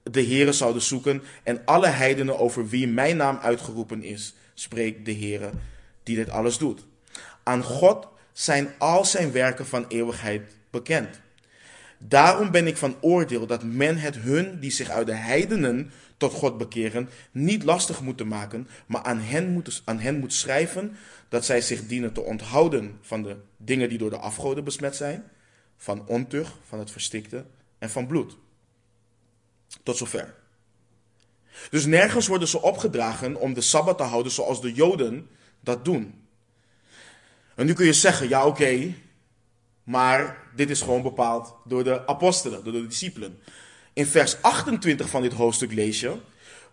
[0.03, 5.15] de Heere zouden zoeken en alle heidenen over wie mijn naam uitgeroepen is, spreekt de
[5.15, 5.51] Heere
[6.03, 6.87] die dit alles doet.
[7.43, 11.21] Aan God zijn al zijn werken van eeuwigheid bekend.
[11.99, 16.33] Daarom ben ik van oordeel dat men het hun die zich uit de heidenen tot
[16.33, 20.97] God bekeren, niet lastig moeten maken, maar aan hen moet, aan hen moet schrijven
[21.29, 25.25] dat zij zich dienen te onthouden van de dingen die door de afgoden besmet zijn,
[25.77, 27.45] van ontucht, van het verstikte
[27.87, 28.37] en van bloed.
[29.83, 30.35] Tot zover.
[31.71, 35.29] Dus nergens worden ze opgedragen om de Sabbat te houden zoals de Joden
[35.61, 36.25] dat doen.
[37.55, 38.95] En nu kun je zeggen, ja oké,
[39.85, 43.39] maar dit is gewoon bepaald door de apostelen, door de discipelen.
[43.93, 46.17] In vers 28 van dit hoofdstuk lees je,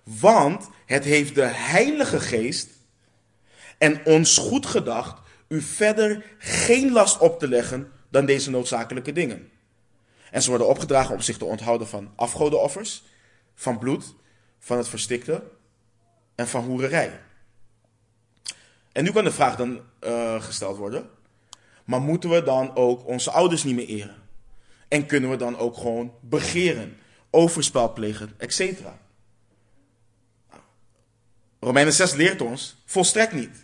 [0.04, 2.70] want het heeft de Heilige Geest
[3.78, 9.52] en ons goed gedacht u verder geen last op te leggen dan deze noodzakelijke dingen.
[10.34, 13.04] En ze worden opgedragen om zich te onthouden van afgodenoffers,
[13.56, 14.16] van bloed,
[14.60, 15.44] van het verstikte
[16.36, 17.20] en van hoererij.
[18.92, 21.10] En nu kan de vraag dan uh, gesteld worden:
[21.84, 24.16] maar moeten we dan ook onze ouders niet meer eren?
[24.88, 26.98] En kunnen we dan ook gewoon begeren,
[27.30, 28.82] overspel plegen, etc.?
[31.60, 33.63] Romeinen 6 leert ons volstrekt niet.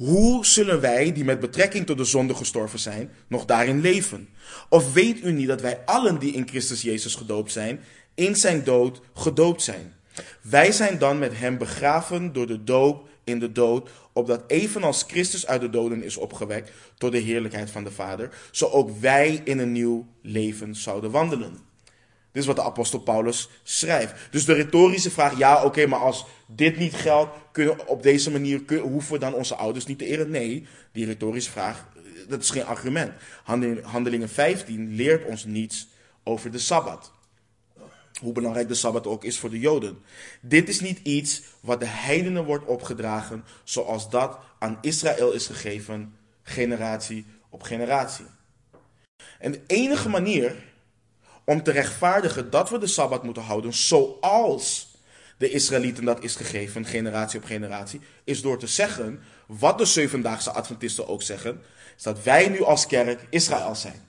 [0.00, 4.28] Hoe zullen wij, die met betrekking tot de zonde gestorven zijn, nog daarin leven?
[4.68, 7.80] Of weet u niet dat wij allen die in Christus Jezus gedoopt zijn,
[8.14, 9.94] in zijn dood gedoopt zijn?
[10.40, 15.46] Wij zijn dan met hem begraven door de doop in de dood, opdat evenals Christus
[15.46, 19.58] uit de doden is opgewekt tot de heerlijkheid van de Vader, zo ook wij in
[19.58, 21.69] een nieuw leven zouden wandelen.
[22.32, 24.14] Dit is wat de apostel Paulus schrijft.
[24.30, 28.62] Dus de retorische vraag, ja oké, maar als dit niet geldt, kunnen op deze manier,
[28.82, 30.30] hoeven we dan onze ouders niet te eren?
[30.30, 31.88] Nee, die retorische vraag,
[32.28, 33.12] dat is geen argument.
[33.82, 35.88] Handelingen 15 leert ons niets
[36.24, 37.12] over de Sabbat
[38.20, 39.98] hoe belangrijk de Sabbat ook is voor de Joden.
[40.40, 46.14] Dit is niet iets wat de heidenen wordt opgedragen, zoals dat aan Israël is gegeven,
[46.42, 48.26] generatie op generatie.
[49.38, 50.54] En de enige manier
[51.44, 54.94] om te rechtvaardigen dat we de Sabbat moeten houden, zoals
[55.36, 60.50] de Israëlieten dat is gegeven, generatie op generatie, is door te zeggen, wat de zevendaagse
[60.50, 61.62] Adventisten ook zeggen,
[61.96, 64.08] is dat wij nu als kerk Israël zijn.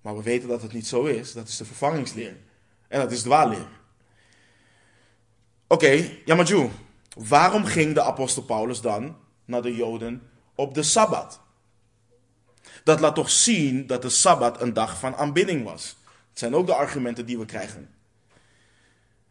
[0.00, 2.36] Maar we weten dat het niet zo is, dat is de vervangingsleer.
[2.88, 3.68] En dat is dwaalleer.
[5.66, 6.70] Oké, okay, Yamaju,
[7.16, 11.40] waarom ging de apostel Paulus dan naar de Joden op de Sabbat?
[12.84, 15.96] Dat laat toch zien dat de Sabbat een dag van aanbidding was.
[16.38, 17.90] Zijn ook de argumenten die we krijgen.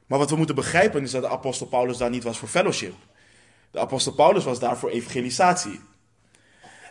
[0.05, 2.93] Maar wat we moeten begrijpen is dat de apostel Paulus daar niet was voor fellowship.
[3.71, 5.79] De apostel Paulus was daar voor evangelisatie.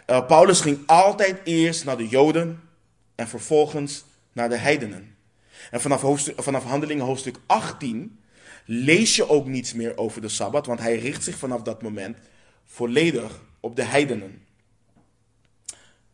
[0.07, 2.61] Uh, Paulus ging altijd eerst naar de Joden
[3.15, 5.17] en vervolgens naar de heidenen.
[5.71, 8.21] En vanaf, hoofdstuk, vanaf handelingen hoofdstuk 18
[8.65, 12.17] lees je ook niets meer over de Sabbat, want hij richt zich vanaf dat moment
[12.65, 14.47] volledig op de heidenen.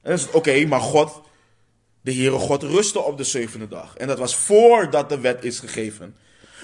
[0.01, 1.23] En is oké, maar God,
[2.03, 3.97] de Heere God, rustte op de zevende dag.
[3.97, 6.17] En dat was voordat de wet is gegeven.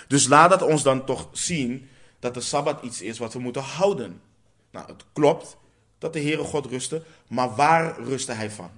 [0.08, 3.62] Dus laat dat ons dan toch zien dat de Sabbat iets is wat we moeten
[3.62, 4.20] houden.
[4.70, 5.56] Nou, het klopt
[5.98, 8.70] dat de Heere God rustte, maar waar rustte hij van?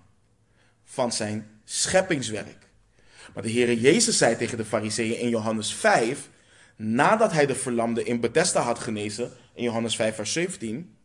[0.84, 2.68] Van zijn scheppingswerk.
[3.34, 6.28] Maar de Heere Jezus zei tegen de fariseeën in Johannes 5,
[6.76, 10.96] nadat hij de verlamde in Bethesda had genezen, in Johannes 5 vers 17,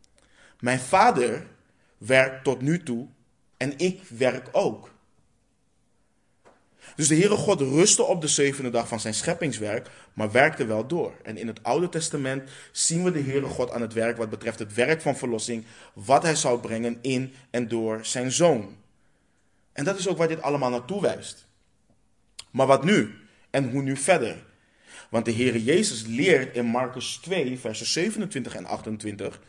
[0.60, 1.46] mijn vader
[1.98, 3.06] werkt tot nu toe
[3.56, 4.94] en ik werk ook.
[6.96, 10.86] Dus de Heere God rustte op de zevende dag van zijn scheppingswerk, maar werkte wel
[10.86, 11.12] door.
[11.22, 14.58] En in het Oude Testament zien we de Heere God aan het werk wat betreft
[14.58, 18.76] het werk van verlossing, wat hij zou brengen in en door zijn zoon.
[19.72, 21.46] En dat is ook waar dit allemaal naartoe wijst.
[22.50, 23.14] Maar wat nu?
[23.50, 24.44] En hoe nu verder?
[25.10, 29.40] Want de Heere Jezus leert in Marcus 2, versen 27 en 28.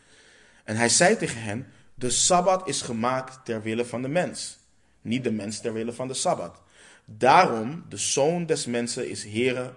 [0.64, 4.58] En hij zei tegen hen: De sabbat is gemaakt ter wille van de mens,
[5.02, 6.62] niet de mens ter wille van de sabbat.
[7.10, 9.74] Daarom, de zoon des mensen is Heere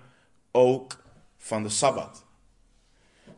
[0.51, 1.03] ook
[1.39, 2.25] van de sabbat.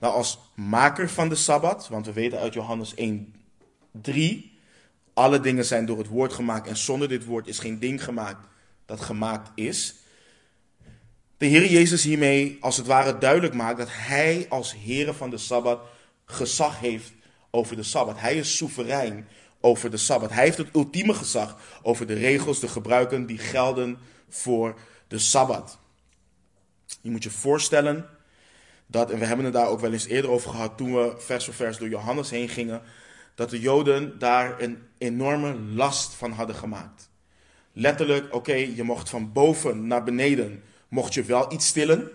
[0.00, 3.35] Nou, als maker van de sabbat, want we weten uit Johannes 1,
[3.90, 4.59] 3,
[5.14, 8.46] alle dingen zijn door het woord gemaakt en zonder dit woord is geen ding gemaakt
[8.87, 9.94] dat gemaakt is.
[11.37, 15.38] De Heer Jezus hiermee als het ware duidelijk maakt dat Hij als Heer van de
[15.38, 15.81] Sabbat
[16.24, 17.12] gezag heeft
[17.50, 18.20] over de Sabbat.
[18.20, 19.28] Hij is soeverein
[19.62, 20.31] over de Sabbat.
[20.31, 23.98] Hij heeft het ultieme gezag over de regels, de gebruiken die gelden
[24.29, 25.79] voor de Sabbat.
[27.01, 28.09] Je moet je voorstellen
[28.87, 31.44] dat, en we hebben het daar ook wel eens eerder over gehad toen we vers
[31.44, 32.83] voor vers door Johannes heen gingen,
[33.35, 37.11] dat de Joden daar een enorme last van hadden gemaakt.
[37.72, 42.11] Letterlijk, oké, je mocht van boven naar beneden, mocht je wel iets stillen.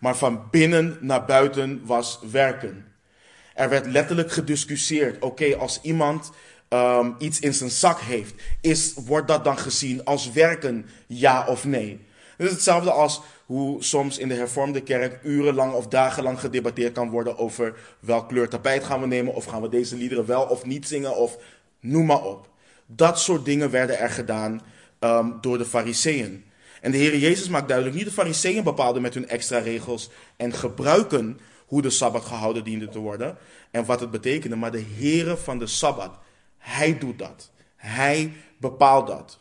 [0.00, 2.87] Maar van binnen naar buiten was werken.
[3.58, 5.22] Er werd letterlijk gediscussieerd.
[5.22, 6.30] Oké, als iemand
[6.68, 11.64] um, iets in zijn zak heeft, is, wordt dat dan gezien als werken, ja of
[11.64, 12.00] nee?
[12.36, 17.10] Het is hetzelfde als hoe soms in de hervormde kerk urenlang of dagenlang gedebatteerd kan
[17.10, 20.64] worden over welk kleur tapijt gaan we nemen, of gaan we deze liederen wel of
[20.64, 21.38] niet zingen, of
[21.80, 22.48] noem maar op.
[22.86, 24.60] Dat soort dingen werden er gedaan
[24.98, 26.44] ehm, door de fariseeën.
[26.80, 30.52] En de Heer Jezus maakt duidelijk, niet de fariseeën bepaalden met hun extra regels en
[30.52, 33.36] gebruiken hoe de Sabbat gehouden diende te worden
[33.70, 36.18] en wat het betekende, maar de Heere van de Sabbat,
[36.58, 37.50] Hij doet dat.
[37.76, 39.38] Hij bepaalt dat.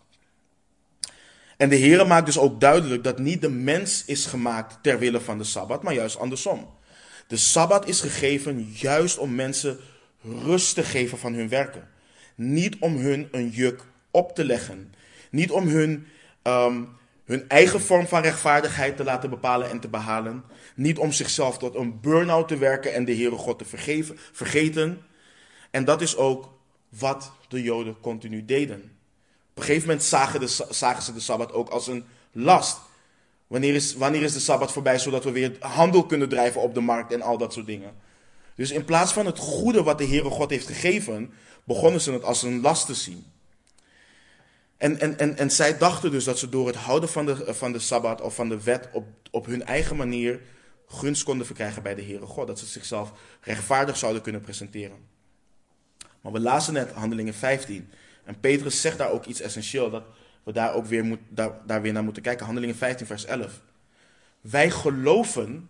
[1.58, 5.22] En de Heere maakt dus ook duidelijk dat niet de mens is gemaakt ter wille
[5.22, 6.68] van de Sabbat, maar juist andersom.
[7.28, 9.80] De Sabbat is gegeven juist om mensen
[10.22, 11.88] rust te geven van hun werken.
[12.36, 14.94] Niet om hun een juk op te leggen.
[15.32, 16.08] Niet om hun,
[16.42, 16.84] ehm,
[17.26, 20.44] hun eigen vorm van rechtvaardigheid te laten bepalen en te behalen.
[20.78, 25.02] Niet om zichzelf tot een burn-out te werken en de Heere God te vergeven, vergeten.
[25.72, 26.54] En dat is ook
[26.90, 28.80] wat de Joden continu deden.
[29.50, 32.80] Op een gegeven moment zagen, zagen ze de Sabbat ook als een last.
[33.48, 36.82] Wanneer is, wanneer is de Sabbat voorbij, zodat we weer handel kunnen drijven op de
[36.82, 37.96] markt en al dat soort dingen.
[38.56, 42.24] Dus in plaats van het goede wat de Heere God heeft gegeven, begonnen ze het
[42.24, 43.26] als een last te zien.
[44.78, 47.72] En, en, en, en zij dachten dus dat ze door het houden van de, van
[47.72, 50.40] de Sabbat of van de wet op, op hun eigen manier
[50.88, 52.48] gunst konden verkrijgen bij de Heere God.
[52.48, 54.98] Dat ze zichzelf rechtvaardig zouden kunnen presenteren.
[56.22, 57.90] Maar we lazen net Handelingen 15.
[58.24, 60.04] En Petrus zegt daar ook iets essentieel, dat
[60.44, 61.20] we daar ook weer, moet,
[61.66, 62.46] daar, weer naar moeten kijken.
[62.46, 63.62] Handelingen 15, vers 11.
[64.42, 65.70] Wij geloven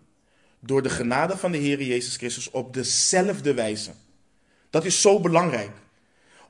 [0.60, 3.92] door de genade van de Heer Jezus Christus op dezelfde wijze.
[4.70, 5.72] Dat is zo belangrijk.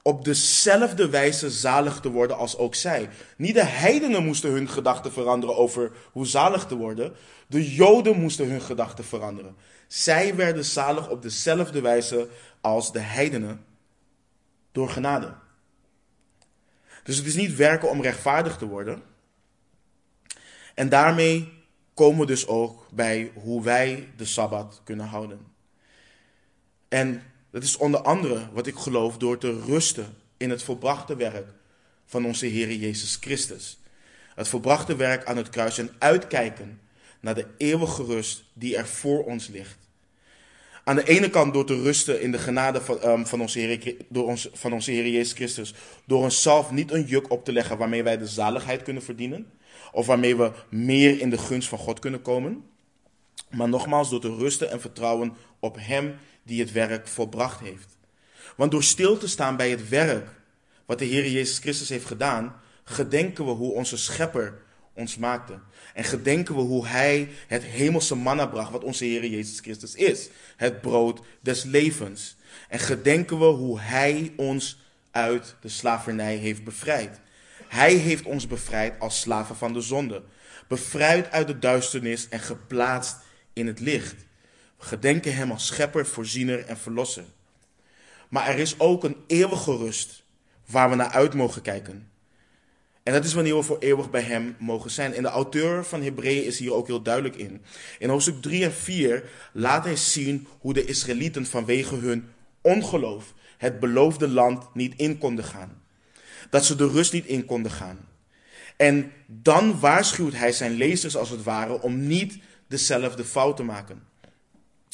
[0.08, 3.10] Op dezelfde wijze zalig te worden als ook zij.
[3.38, 7.16] Niet de heidenen moesten hun gedachten veranderen over hoe zalig te worden.
[7.48, 9.56] De Joden moesten hun gedachten veranderen.
[9.88, 12.30] Zij werden zalig op dezelfde wijze
[12.62, 13.66] als de heidenen
[14.72, 15.34] door genade.
[17.04, 19.04] Dus het is niet werken om rechtvaardig te worden.
[20.76, 21.54] En daarmee
[21.94, 25.48] komen we dus ook bij hoe wij de Sabbat kunnen houden.
[26.88, 31.46] En dat is onder andere wat ik geloof door te rusten in het volbrachte werk
[32.06, 33.80] van onze Heer Jezus Christus.
[34.36, 36.80] Het volbrachte werk aan het kruis en uitkijken
[37.20, 39.78] naar de eeuwige rust die er voor ons ligt.
[40.84, 43.96] Aan de ene kant door te rusten in de genade van, um, van, onze Heer,
[44.10, 45.74] door ons, van onze Heer Jezus Christus.
[46.06, 49.52] Door onszelf niet een juk op te leggen waarmee wij de zaligheid kunnen verdienen.
[49.92, 52.64] Of waarmee we meer in de gunst van God kunnen komen.
[53.50, 57.98] Maar nogmaals, door te rusten en vertrouwen op Hem die het werk volbracht heeft.
[58.56, 60.30] Want door stil te staan bij het werk
[60.86, 64.62] wat de Heer Jezus Christus heeft gedaan, gedenken we hoe onze Schepper
[64.94, 65.60] ons maakte.
[65.94, 70.30] En gedenken we hoe Hij het hemelse manna bracht, wat onze Heer Jezus Christus is.
[70.56, 72.36] Het brood des levens.
[72.70, 74.80] En gedenken we hoe Hij ons
[75.12, 77.20] uit de slavernij heeft bevrijd.
[77.68, 80.24] Hij heeft ons bevrijd als slaven van de zonde.
[80.68, 83.18] Bevrijd uit de duisternis en geplaatst
[83.58, 84.16] in het licht.
[84.78, 87.26] We gedenken Hem als schepper, voorziener en verlosser.
[88.30, 90.24] Maar er is ook een eeuwige rust
[90.66, 92.10] waar we naar uit mogen kijken.
[93.04, 95.14] En dat is wanneer we voor eeuwig bij Hem mogen zijn.
[95.14, 97.62] En de auteur van Hebreeën is hier ook heel duidelijk in.
[98.00, 102.30] In hoofdstuk 3 en 4 laat hij zien hoe de Israëlieten vanwege hun
[102.62, 105.82] ongeloof het beloofde land niet in konden gaan.
[106.50, 108.08] Dat ze de rust niet in konden gaan.
[108.78, 114.08] En dan waarschuwt hij zijn lezers als het ware om niet dezelfde fout te maken.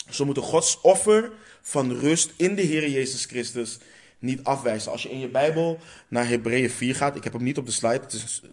[0.09, 1.31] Ze moeten Gods offer
[1.61, 3.77] van rust in de Heer Jezus Christus
[4.19, 4.91] niet afwijzen.
[4.91, 7.71] Als je in je Bijbel naar Hebreeën 4 gaat, ik heb hem niet op de
[7.71, 8.05] slide,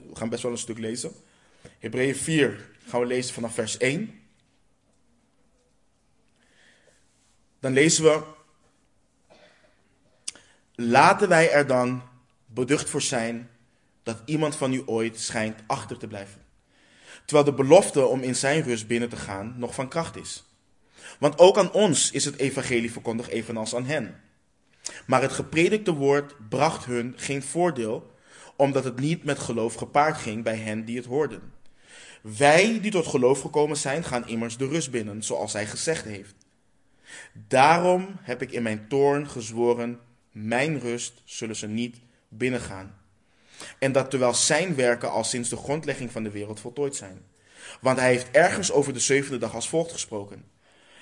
[0.08, 1.12] we gaan best wel een stuk lezen.
[1.78, 4.20] Hebreeën 4 gaan we lezen vanaf vers 1.
[7.60, 8.22] Dan lezen we,
[10.74, 12.02] laten wij er dan
[12.46, 13.50] beducht voor zijn
[14.02, 16.39] dat iemand van u ooit schijnt achter te blijven.
[17.30, 20.44] Terwijl de belofte om in zijn rust binnen te gaan nog van kracht is.
[21.18, 24.20] Want ook aan ons is het evangelie verkondigd evenals aan hen.
[25.06, 28.14] Maar het gepredikte woord bracht hun geen voordeel,
[28.56, 31.52] omdat het niet met geloof gepaard ging bij hen die het hoorden.
[32.22, 36.34] Wij die tot geloof gekomen zijn, gaan immers de rust binnen, zoals hij gezegd heeft.
[37.32, 40.00] Daarom heb ik in mijn toorn gezworen,
[40.32, 42.99] mijn rust zullen ze niet binnengaan.
[43.78, 47.22] En dat terwijl zijn werken al sinds de grondlegging van de wereld voltooid zijn.
[47.80, 50.44] Want hij heeft ergens over de zevende dag als volgt gesproken.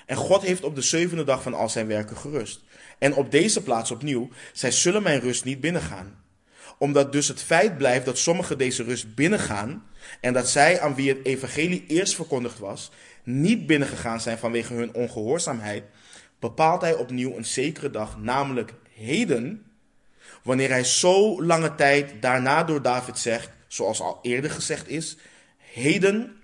[0.05, 2.61] En God heeft op de zevende dag van al zijn werken gerust.
[2.97, 6.23] En op deze plaats opnieuw, zij zullen mijn rust niet binnengaan.
[6.77, 9.85] Omdat dus het feit blijft dat sommigen deze rust binnengaan
[10.21, 12.91] en dat zij aan wie het evangelie eerst verkondigd was,
[13.23, 15.83] niet binnengegaan zijn vanwege hun ongehoorzaamheid,
[16.39, 19.65] bepaalt hij opnieuw een zekere dag, namelijk heden,
[20.49, 25.17] wanneer hij zo lange tijd daarna door David zegt, zoals al eerder gezegd is,
[25.57, 26.41] heden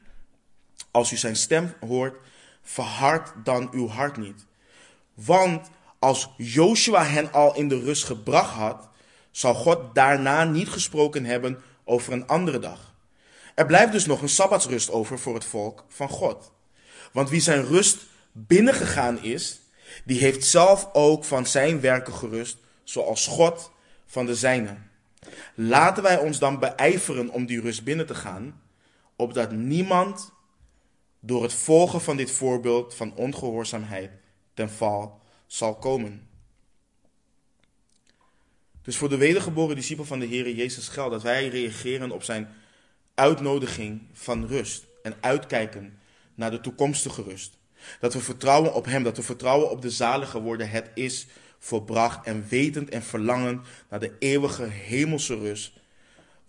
[0.91, 2.17] als u zijn stem hoort,
[2.63, 4.45] verhard dan uw hart niet.
[5.13, 8.89] Want als Joshua hen al in de rust gebracht had,
[9.31, 12.93] zal God daarna niet gesproken hebben over een andere dag.
[13.55, 16.51] Er blijft dus nog een sabbatsrust over voor het volk van God.
[17.11, 17.97] Want wie zijn rust
[18.31, 19.59] binnengegaan is,
[20.03, 23.73] die heeft zelf ook van zijn werken gerust, zoals God
[24.15, 24.77] van de zijne.
[25.55, 28.61] Laten wij ons dan beijveren om die rust binnen te gaan,
[29.15, 30.31] opdat niemand
[31.19, 34.11] door het volgen van dit voorbeeld van ongehoorzaamheid
[34.53, 36.27] ten val zal komen.
[38.81, 42.47] Dus voor de wedergeboren discipel van de Heer Jezus geldt dat wij reageren op zijn
[43.15, 45.99] uitnodiging van rust en uitkijken
[46.35, 47.57] naar de toekomstige rust.
[47.99, 50.69] Dat we vertrouwen op Hem, dat we vertrouwen op de zalige woorden.
[50.69, 51.27] Het is
[51.65, 55.71] volbracht en wetend en verlangend naar de eeuwige hemelse rust.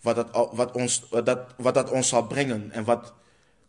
[0.00, 3.14] Wat dat, wat, ons, wat, dat, wat dat ons zal brengen en wat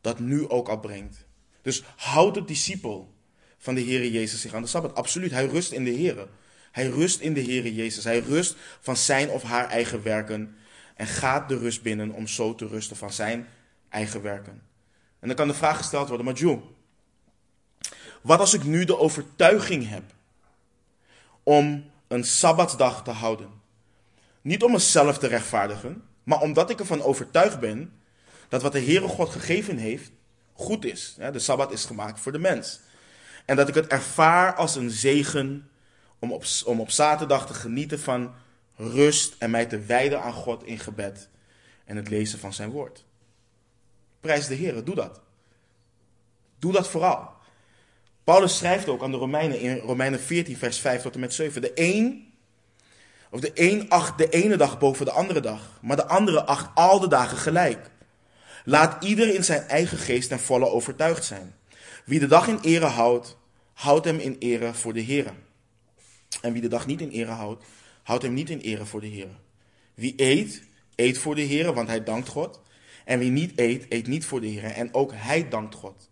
[0.02, 1.26] dat nu ook al brengt.
[1.62, 3.14] Dus houdt de discipel
[3.58, 4.96] van de Heer Jezus zich aan de Sabbat.
[4.96, 6.28] Absoluut, hij rust in de Heer.
[6.72, 8.04] Hij rust in de Heer Jezus.
[8.04, 10.56] Hij rust van zijn of haar eigen werken.
[10.96, 13.48] En gaat de rust binnen om zo te rusten van zijn
[13.90, 14.62] eigen werken.
[15.20, 16.62] En dan kan de vraag gesteld worden, maar Joe,
[18.22, 20.16] wat als ik nu de overtuiging heb
[21.48, 23.50] om een Sabbatsdag te houden?
[24.42, 27.94] Niet om mezelf te rechtvaardigen, maar omdat ik ervan overtuigd ben
[28.50, 30.12] dat wat de Heere God gegeven heeft,
[30.54, 31.16] goed is.
[31.32, 32.80] De Sabbat is gemaakt voor de mens.
[33.46, 35.70] En dat ik het ervaar als een zegen
[36.20, 38.34] om op, om op zaterdag te genieten van
[38.76, 41.30] rust en mij te wijden aan God in gebed
[41.86, 43.06] en het lezen van zijn woord.
[44.20, 45.22] Prijs de Heer, doe dat.
[46.60, 47.37] Doe dat vooral.
[48.28, 51.62] Paulus schrijft ook aan de Romeinen in Romeinen 14, vers 5 tot en met 7.
[51.62, 52.34] De een,
[53.32, 56.70] of de een acht de ene dag boven de andere dag, maar de andere acht
[56.76, 57.90] al de dagen gelijk.
[58.66, 61.56] Laat ieder in zijn eigen geest ten volle overtuigd zijn.
[62.06, 63.38] Wie de dag in ere houdt,
[63.74, 65.34] houdt hem in ere voor de Heer.
[66.42, 67.64] En wie de dag niet in ere houdt,
[68.04, 69.40] houdt hem niet in ere voor de Heer.
[69.94, 70.64] Wie eet,
[70.96, 72.62] eet voor de Heer, want hij dankt God.
[73.06, 74.64] En wie niet eet, eet niet voor de Heer.
[74.64, 76.10] En ook hij dankt God.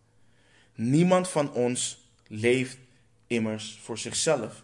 [0.75, 2.77] Niemand van ons leeft
[3.27, 4.63] immers voor zichzelf.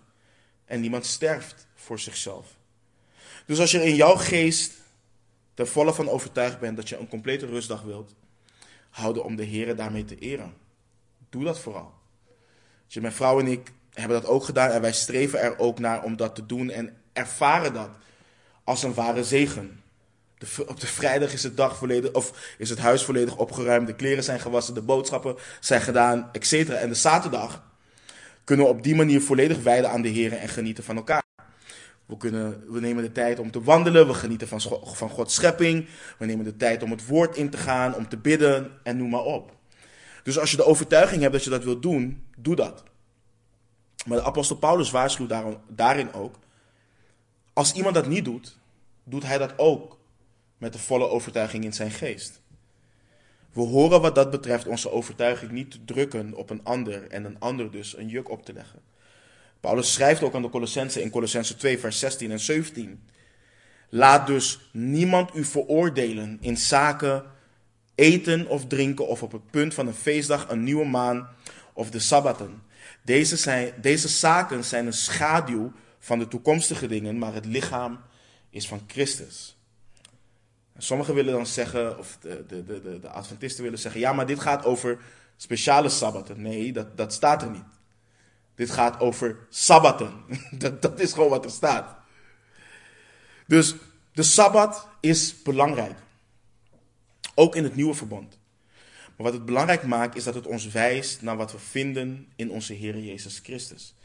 [0.65, 2.47] En niemand sterft voor zichzelf.
[3.45, 4.73] Dus als je in jouw geest
[5.53, 8.15] ten volle van overtuigd bent dat je een complete rustdag wilt,
[8.89, 10.53] houden om de Heer daarmee te eren.
[11.29, 11.93] Doe dat vooral.
[12.87, 16.03] Dus mijn vrouw en ik hebben dat ook gedaan en wij streven er ook naar
[16.03, 17.89] om dat te doen en ervaren dat
[18.63, 19.80] als een ware zegen.
[20.67, 21.81] Op de vrijdag is het, dag
[22.11, 26.69] of is het huis volledig opgeruimd, de kleren zijn gewassen, de boodschappen zijn gedaan, etc.
[26.69, 27.63] En de zaterdag
[28.43, 31.23] kunnen we op die manier volledig wijden aan de Heer en genieten van elkaar.
[32.05, 35.87] We, kunnen, we nemen de tijd om te wandelen, we genieten van, van Gods schepping,
[36.17, 39.09] we nemen de tijd om het woord in te gaan, om te bidden en noem
[39.09, 39.55] maar op.
[40.23, 42.83] Dus als je de overtuiging hebt dat je dat wilt doen, doe dat.
[44.05, 45.33] Maar de apostel Paulus waarschuwt
[45.67, 46.35] daarin ook.
[47.53, 48.57] Als iemand dat niet doet,
[49.03, 49.99] doet hij dat ook
[50.61, 52.41] met de volle overtuiging in zijn geest.
[53.51, 57.39] We horen wat dat betreft onze overtuiging niet te drukken op een ander en een
[57.39, 58.79] ander dus een juk op te leggen.
[59.59, 63.03] Paulus schrijft ook aan de Colossense in Colossense 2 vers 16 en 17.
[63.89, 67.23] Laat dus niemand u veroordelen in zaken
[67.95, 71.29] eten of drinken of op het punt van een feestdag, een nieuwe maan
[71.73, 72.63] of de sabbaten.
[73.03, 77.99] Deze, zijn, deze zaken zijn een schaduw van de toekomstige dingen, maar het lichaam
[78.49, 79.55] is van Christus.
[80.77, 84.39] Sommigen willen dan zeggen, of de, de, de, de Adventisten willen zeggen, ja, maar dit
[84.39, 84.99] gaat over
[85.37, 86.41] speciale sabbaten.
[86.41, 87.63] Nee, dat, dat staat er niet.
[88.55, 90.13] Dit gaat over sabbaten.
[90.51, 91.95] Dat, dat is gewoon wat er staat.
[93.47, 93.75] Dus
[94.13, 95.97] de sabbat is belangrijk.
[97.35, 98.39] Ook in het nieuwe verbond.
[99.15, 102.51] Maar wat het belangrijk maakt is dat het ons wijst naar wat we vinden in
[102.51, 103.95] onze Heer Jezus Christus.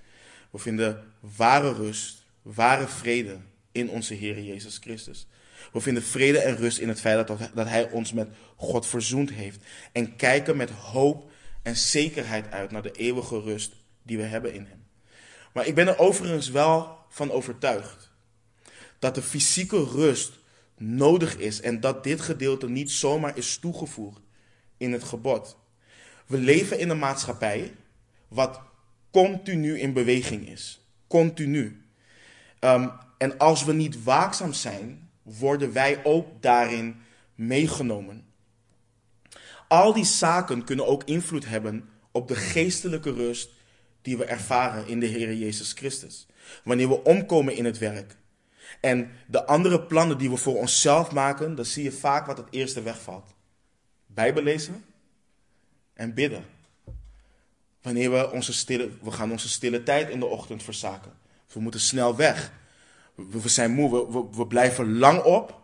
[0.51, 3.39] We vinden ware rust, ware vrede
[3.73, 5.27] in onze Heer Jezus Christus.
[5.73, 9.31] We vinden vrede en rust in het feit dat, dat Hij ons met God verzoend
[9.31, 9.61] heeft.
[9.93, 11.31] En kijken met hoop
[11.63, 14.85] en zekerheid uit naar de eeuwige rust die we hebben in Hem.
[15.53, 18.11] Maar ik ben er overigens wel van overtuigd
[18.99, 20.33] dat de fysieke rust
[20.77, 24.21] nodig is en dat dit gedeelte niet zomaar is toegevoegd
[24.77, 25.57] in het gebod.
[26.27, 27.75] We leven in een maatschappij
[28.29, 28.61] wat
[29.11, 30.81] continu in beweging is.
[31.07, 31.85] Continu.
[32.61, 36.97] Um, en als we niet waakzaam zijn, worden wij ook daarin
[37.35, 38.25] meegenomen.
[39.69, 43.51] Al die zaken kunnen ook invloed hebben op de geestelijke rust
[44.03, 46.27] die we ervaren in de Heer Jezus Christus.
[46.65, 48.17] Wanneer we omkomen in het werk.
[48.81, 52.47] En de andere plannen die we voor onszelf maken, dan zie je vaak wat het
[52.51, 53.35] eerste wegvalt.
[54.07, 54.85] Bijbel lezen
[55.95, 56.45] en bidden.
[57.83, 61.13] Wanneer we onze stille, we gaan onze stille tijd in de ochtend verzaken.
[61.53, 62.53] We moeten snel weg.
[63.17, 65.61] We, zijn moe, we, we, we blijven lang op.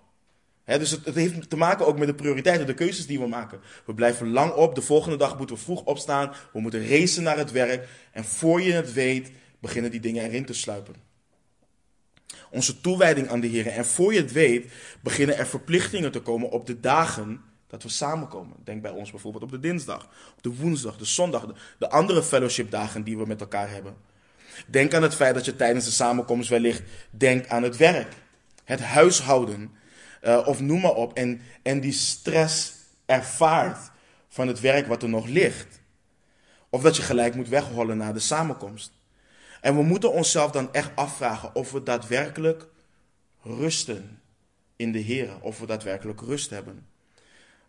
[0.65, 3.61] dus het, het, heeft te maken ook met de prioriteiten, de keuzes die we maken.
[3.87, 6.33] We blijven lang op, de volgende dag moeten we vroeg opstaan.
[6.53, 7.89] We moeten racen naar het werk.
[8.13, 9.31] En voor je het weet,
[9.61, 10.95] beginnen die dingen erin te sluipen.
[12.51, 13.67] Onze toewijding aan de Heer.
[13.67, 17.89] En voor je het weet, beginnen er verplichtingen te komen op de dagen dat we
[17.89, 18.57] samenkomen.
[18.65, 22.23] Denk bij ons bijvoorbeeld op de dinsdag, op de woensdag, de zondag, de, de andere
[22.23, 23.97] fellowshipdagen die we met elkaar hebben.
[24.67, 28.13] Denk aan het feit dat je tijdens de samenkomst wellicht denkt aan het werk,
[28.65, 29.73] het huishouden,
[30.23, 31.13] uh, of noem maar op.
[31.13, 32.73] En, en die stress
[33.07, 33.91] ervaart
[34.29, 35.81] van het werk wat er nog ligt.
[36.71, 38.93] Of dat je gelijk moet weghollen na de samenkomst.
[39.61, 42.67] En we moeten onszelf dan echt afvragen of we daadwerkelijk
[43.43, 44.21] rusten
[44.77, 45.41] in de Heer.
[45.41, 46.87] Of we daadwerkelijk rust hebben.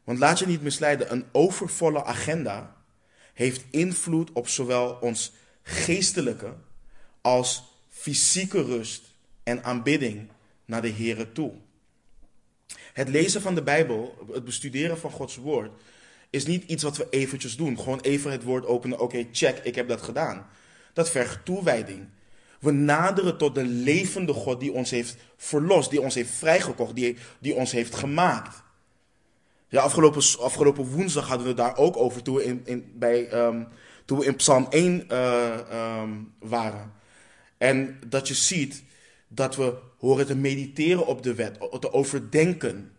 [0.04, 2.76] Want laat je niet misleiden, een overvolle agenda
[3.34, 6.54] heeft invloed op zowel ons geestelijke
[7.24, 9.04] als fysieke rust
[9.44, 10.30] en aanbidding
[10.66, 11.52] naar de Here toe.
[12.94, 15.72] Het lezen van de Bijbel, het bestuderen van Gods woord,
[16.30, 17.80] is niet iets wat we eventjes doen.
[17.80, 20.48] Gewoon even het woord openen, oké, check, ik heb dat gedaan.
[20.94, 22.08] Dat vergt toewijding.
[22.60, 27.18] We naderen tot de levende God die ons heeft verlost, die ons heeft vrijgekocht, die,
[27.40, 28.64] die ons heeft gemaakt.
[29.68, 33.46] Ja, afgelopen, afgelopen woensdag hadden we het daar ook over toen we in, in, bij,
[33.46, 33.68] um,
[34.06, 35.58] toen we in Psalm 1 uh,
[36.02, 36.94] um, waren.
[37.58, 38.84] En dat je ziet
[39.28, 42.92] dat we horen te mediteren op de wet, te overdenken.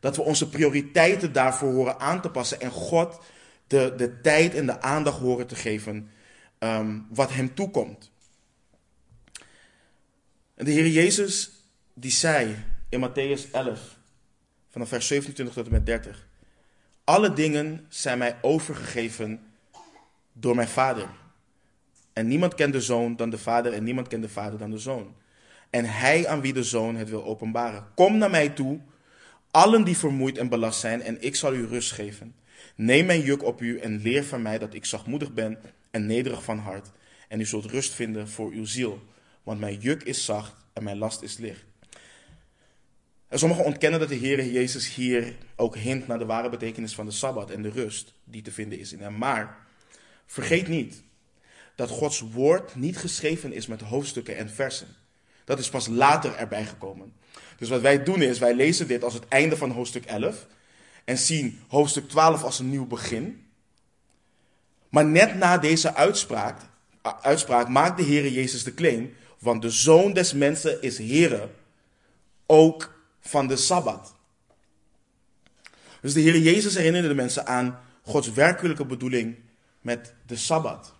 [0.00, 3.20] Dat we onze prioriteiten daarvoor horen aan te passen en God
[3.66, 6.10] de, de tijd en de aandacht horen te geven
[6.58, 8.10] um, wat hem toekomt.
[10.54, 11.50] En de Heer Jezus
[11.94, 13.98] die zei in Matthäus 11,
[14.68, 16.26] vanaf vers 27 tot en met 30.
[17.04, 19.52] Alle dingen zijn mij overgegeven
[20.32, 21.08] door mijn vader.
[22.16, 24.78] En niemand kent de zoon dan de vader en niemand kent de vader dan de
[24.78, 25.14] zoon.
[25.70, 27.86] En hij aan wie de zoon het wil openbaren.
[27.94, 28.80] Kom naar mij toe,
[29.50, 32.34] allen die vermoeid en belast zijn, en ik zal u rust geven.
[32.76, 35.58] Neem mijn juk op u en leer van mij dat ik zachtmoedig ben
[35.90, 36.90] en nederig van hart.
[37.28, 39.02] En u zult rust vinden voor uw ziel.
[39.42, 41.64] Want mijn juk is zacht en mijn last is licht.
[43.28, 47.06] En sommigen ontkennen dat de Heer Jezus hier ook hint naar de ware betekenis van
[47.06, 49.18] de Sabbat en de rust die te vinden is in hem.
[49.18, 49.56] Maar
[50.26, 51.04] vergeet niet
[51.76, 54.88] dat Gods woord niet geschreven is met hoofdstukken en versen.
[55.44, 57.12] Dat is pas later erbij gekomen.
[57.58, 60.46] Dus wat wij doen is, wij lezen dit als het einde van hoofdstuk 11
[61.04, 63.46] en zien hoofdstuk 12 als een nieuw begin.
[64.88, 66.60] Maar net na deze uitspraak,
[67.22, 71.50] uitspraak maakt de Heer Jezus de claim, want de Zoon des Mensen is Heere,
[72.46, 74.14] ook van de Sabbat.
[76.00, 79.36] Dus de Heer Jezus herinnerde de mensen aan Gods werkelijke bedoeling
[79.80, 80.95] met de Sabbat.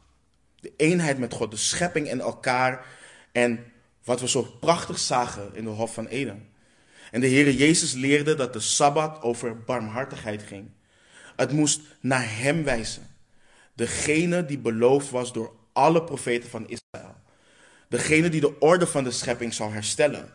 [0.67, 2.87] De eenheid met God, de schepping en elkaar
[3.33, 3.73] en
[4.05, 6.49] wat we zo prachtig zagen in de Hof van Eden.
[7.11, 10.71] En de Heer Jezus leerde dat de Sabbat over barmhartigheid ging.
[11.37, 13.17] Het moest naar Hem wijzen.
[13.75, 17.15] Degene die beloofd was door alle profeten van Israël.
[17.89, 20.33] Degene die de orde van de schepping zou herstellen.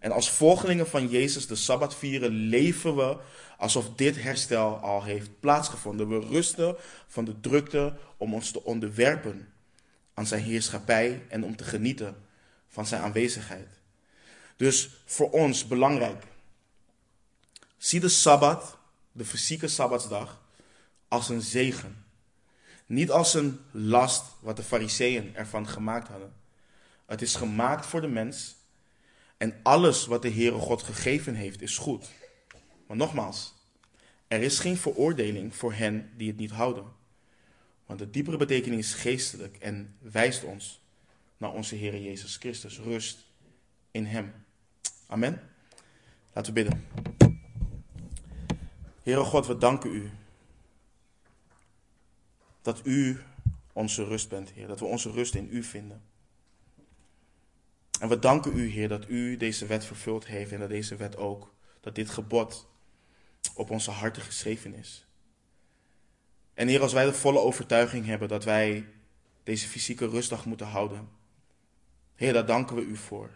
[0.00, 3.16] En als volgelingen van Jezus de Sabbat vieren, leven we
[3.58, 6.08] alsof dit herstel al heeft plaatsgevonden.
[6.08, 9.54] We rusten van de drukte om ons te onderwerpen
[10.16, 12.16] aan zijn heerschappij en om te genieten
[12.68, 13.68] van zijn aanwezigheid.
[14.56, 16.24] Dus voor ons belangrijk.
[17.76, 18.78] Zie de Sabbat,
[19.12, 20.40] de fysieke Sabbatsdag,
[21.08, 22.04] als een zegen.
[22.86, 26.32] Niet als een last wat de fariseeën ervan gemaakt hadden.
[27.06, 28.56] Het is gemaakt voor de mens
[29.36, 32.06] en alles wat de Heere God gegeven heeft is goed.
[32.86, 33.54] Maar nogmaals,
[34.28, 36.84] er is geen veroordeling voor hen die het niet houden.
[37.86, 40.80] Want de diepere betekenis is geestelijk en wijst ons
[41.36, 42.78] naar onze Heer Jezus Christus.
[42.78, 43.26] Rust
[43.90, 44.32] in Hem.
[45.06, 45.50] Amen.
[46.32, 46.86] Laten we bidden.
[49.02, 50.10] Heere God, we danken U.
[52.62, 53.20] Dat U
[53.72, 54.66] onze rust bent, Heer.
[54.66, 56.02] Dat we onze rust in U vinden.
[58.00, 61.16] En we danken u, Heer, dat u deze wet vervuld heeft en dat deze wet
[61.16, 62.68] ook, dat dit gebod
[63.54, 65.05] op onze harten geschreven is.
[66.56, 68.86] En Heer, als wij de volle overtuiging hebben dat wij
[69.42, 71.08] deze fysieke rustdag moeten houden,
[72.14, 73.30] Heer, daar danken we u voor.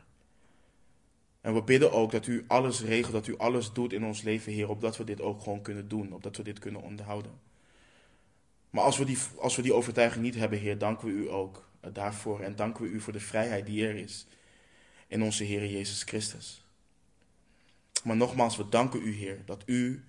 [1.41, 4.53] En we bidden ook dat u alles regelt, dat u alles doet in ons leven,
[4.53, 7.33] Heer, opdat we dit ook gewoon kunnen doen, opdat we dit kunnen onderhouden.
[8.71, 11.69] Maar als we die, als we die overtuiging niet hebben, Heer, danken we u ook
[11.93, 14.27] daarvoor en danken we u voor de vrijheid die er is
[15.07, 16.65] in onze Heer Jezus Christus.
[18.05, 20.05] Maar nogmaals, we danken u, Heer, dat u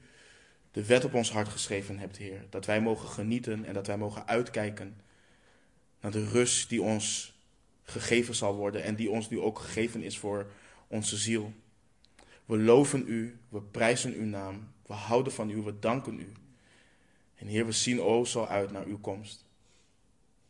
[0.72, 2.46] de wet op ons hart geschreven hebt, Heer.
[2.50, 5.02] Dat wij mogen genieten en dat wij mogen uitkijken
[6.00, 7.34] naar de rust die ons
[7.84, 10.52] gegeven zal worden en die ons nu ook gegeven is voor
[10.88, 11.54] onze ziel.
[12.46, 16.32] We loven u, we prijzen uw naam, we houden van u, we danken u.
[17.36, 19.46] En Heer, we zien o zo uit naar uw komst.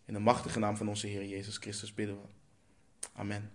[0.06, 2.28] In de machtige naam van onze Heer Jezus Christus bidden we.
[3.14, 3.52] Amen.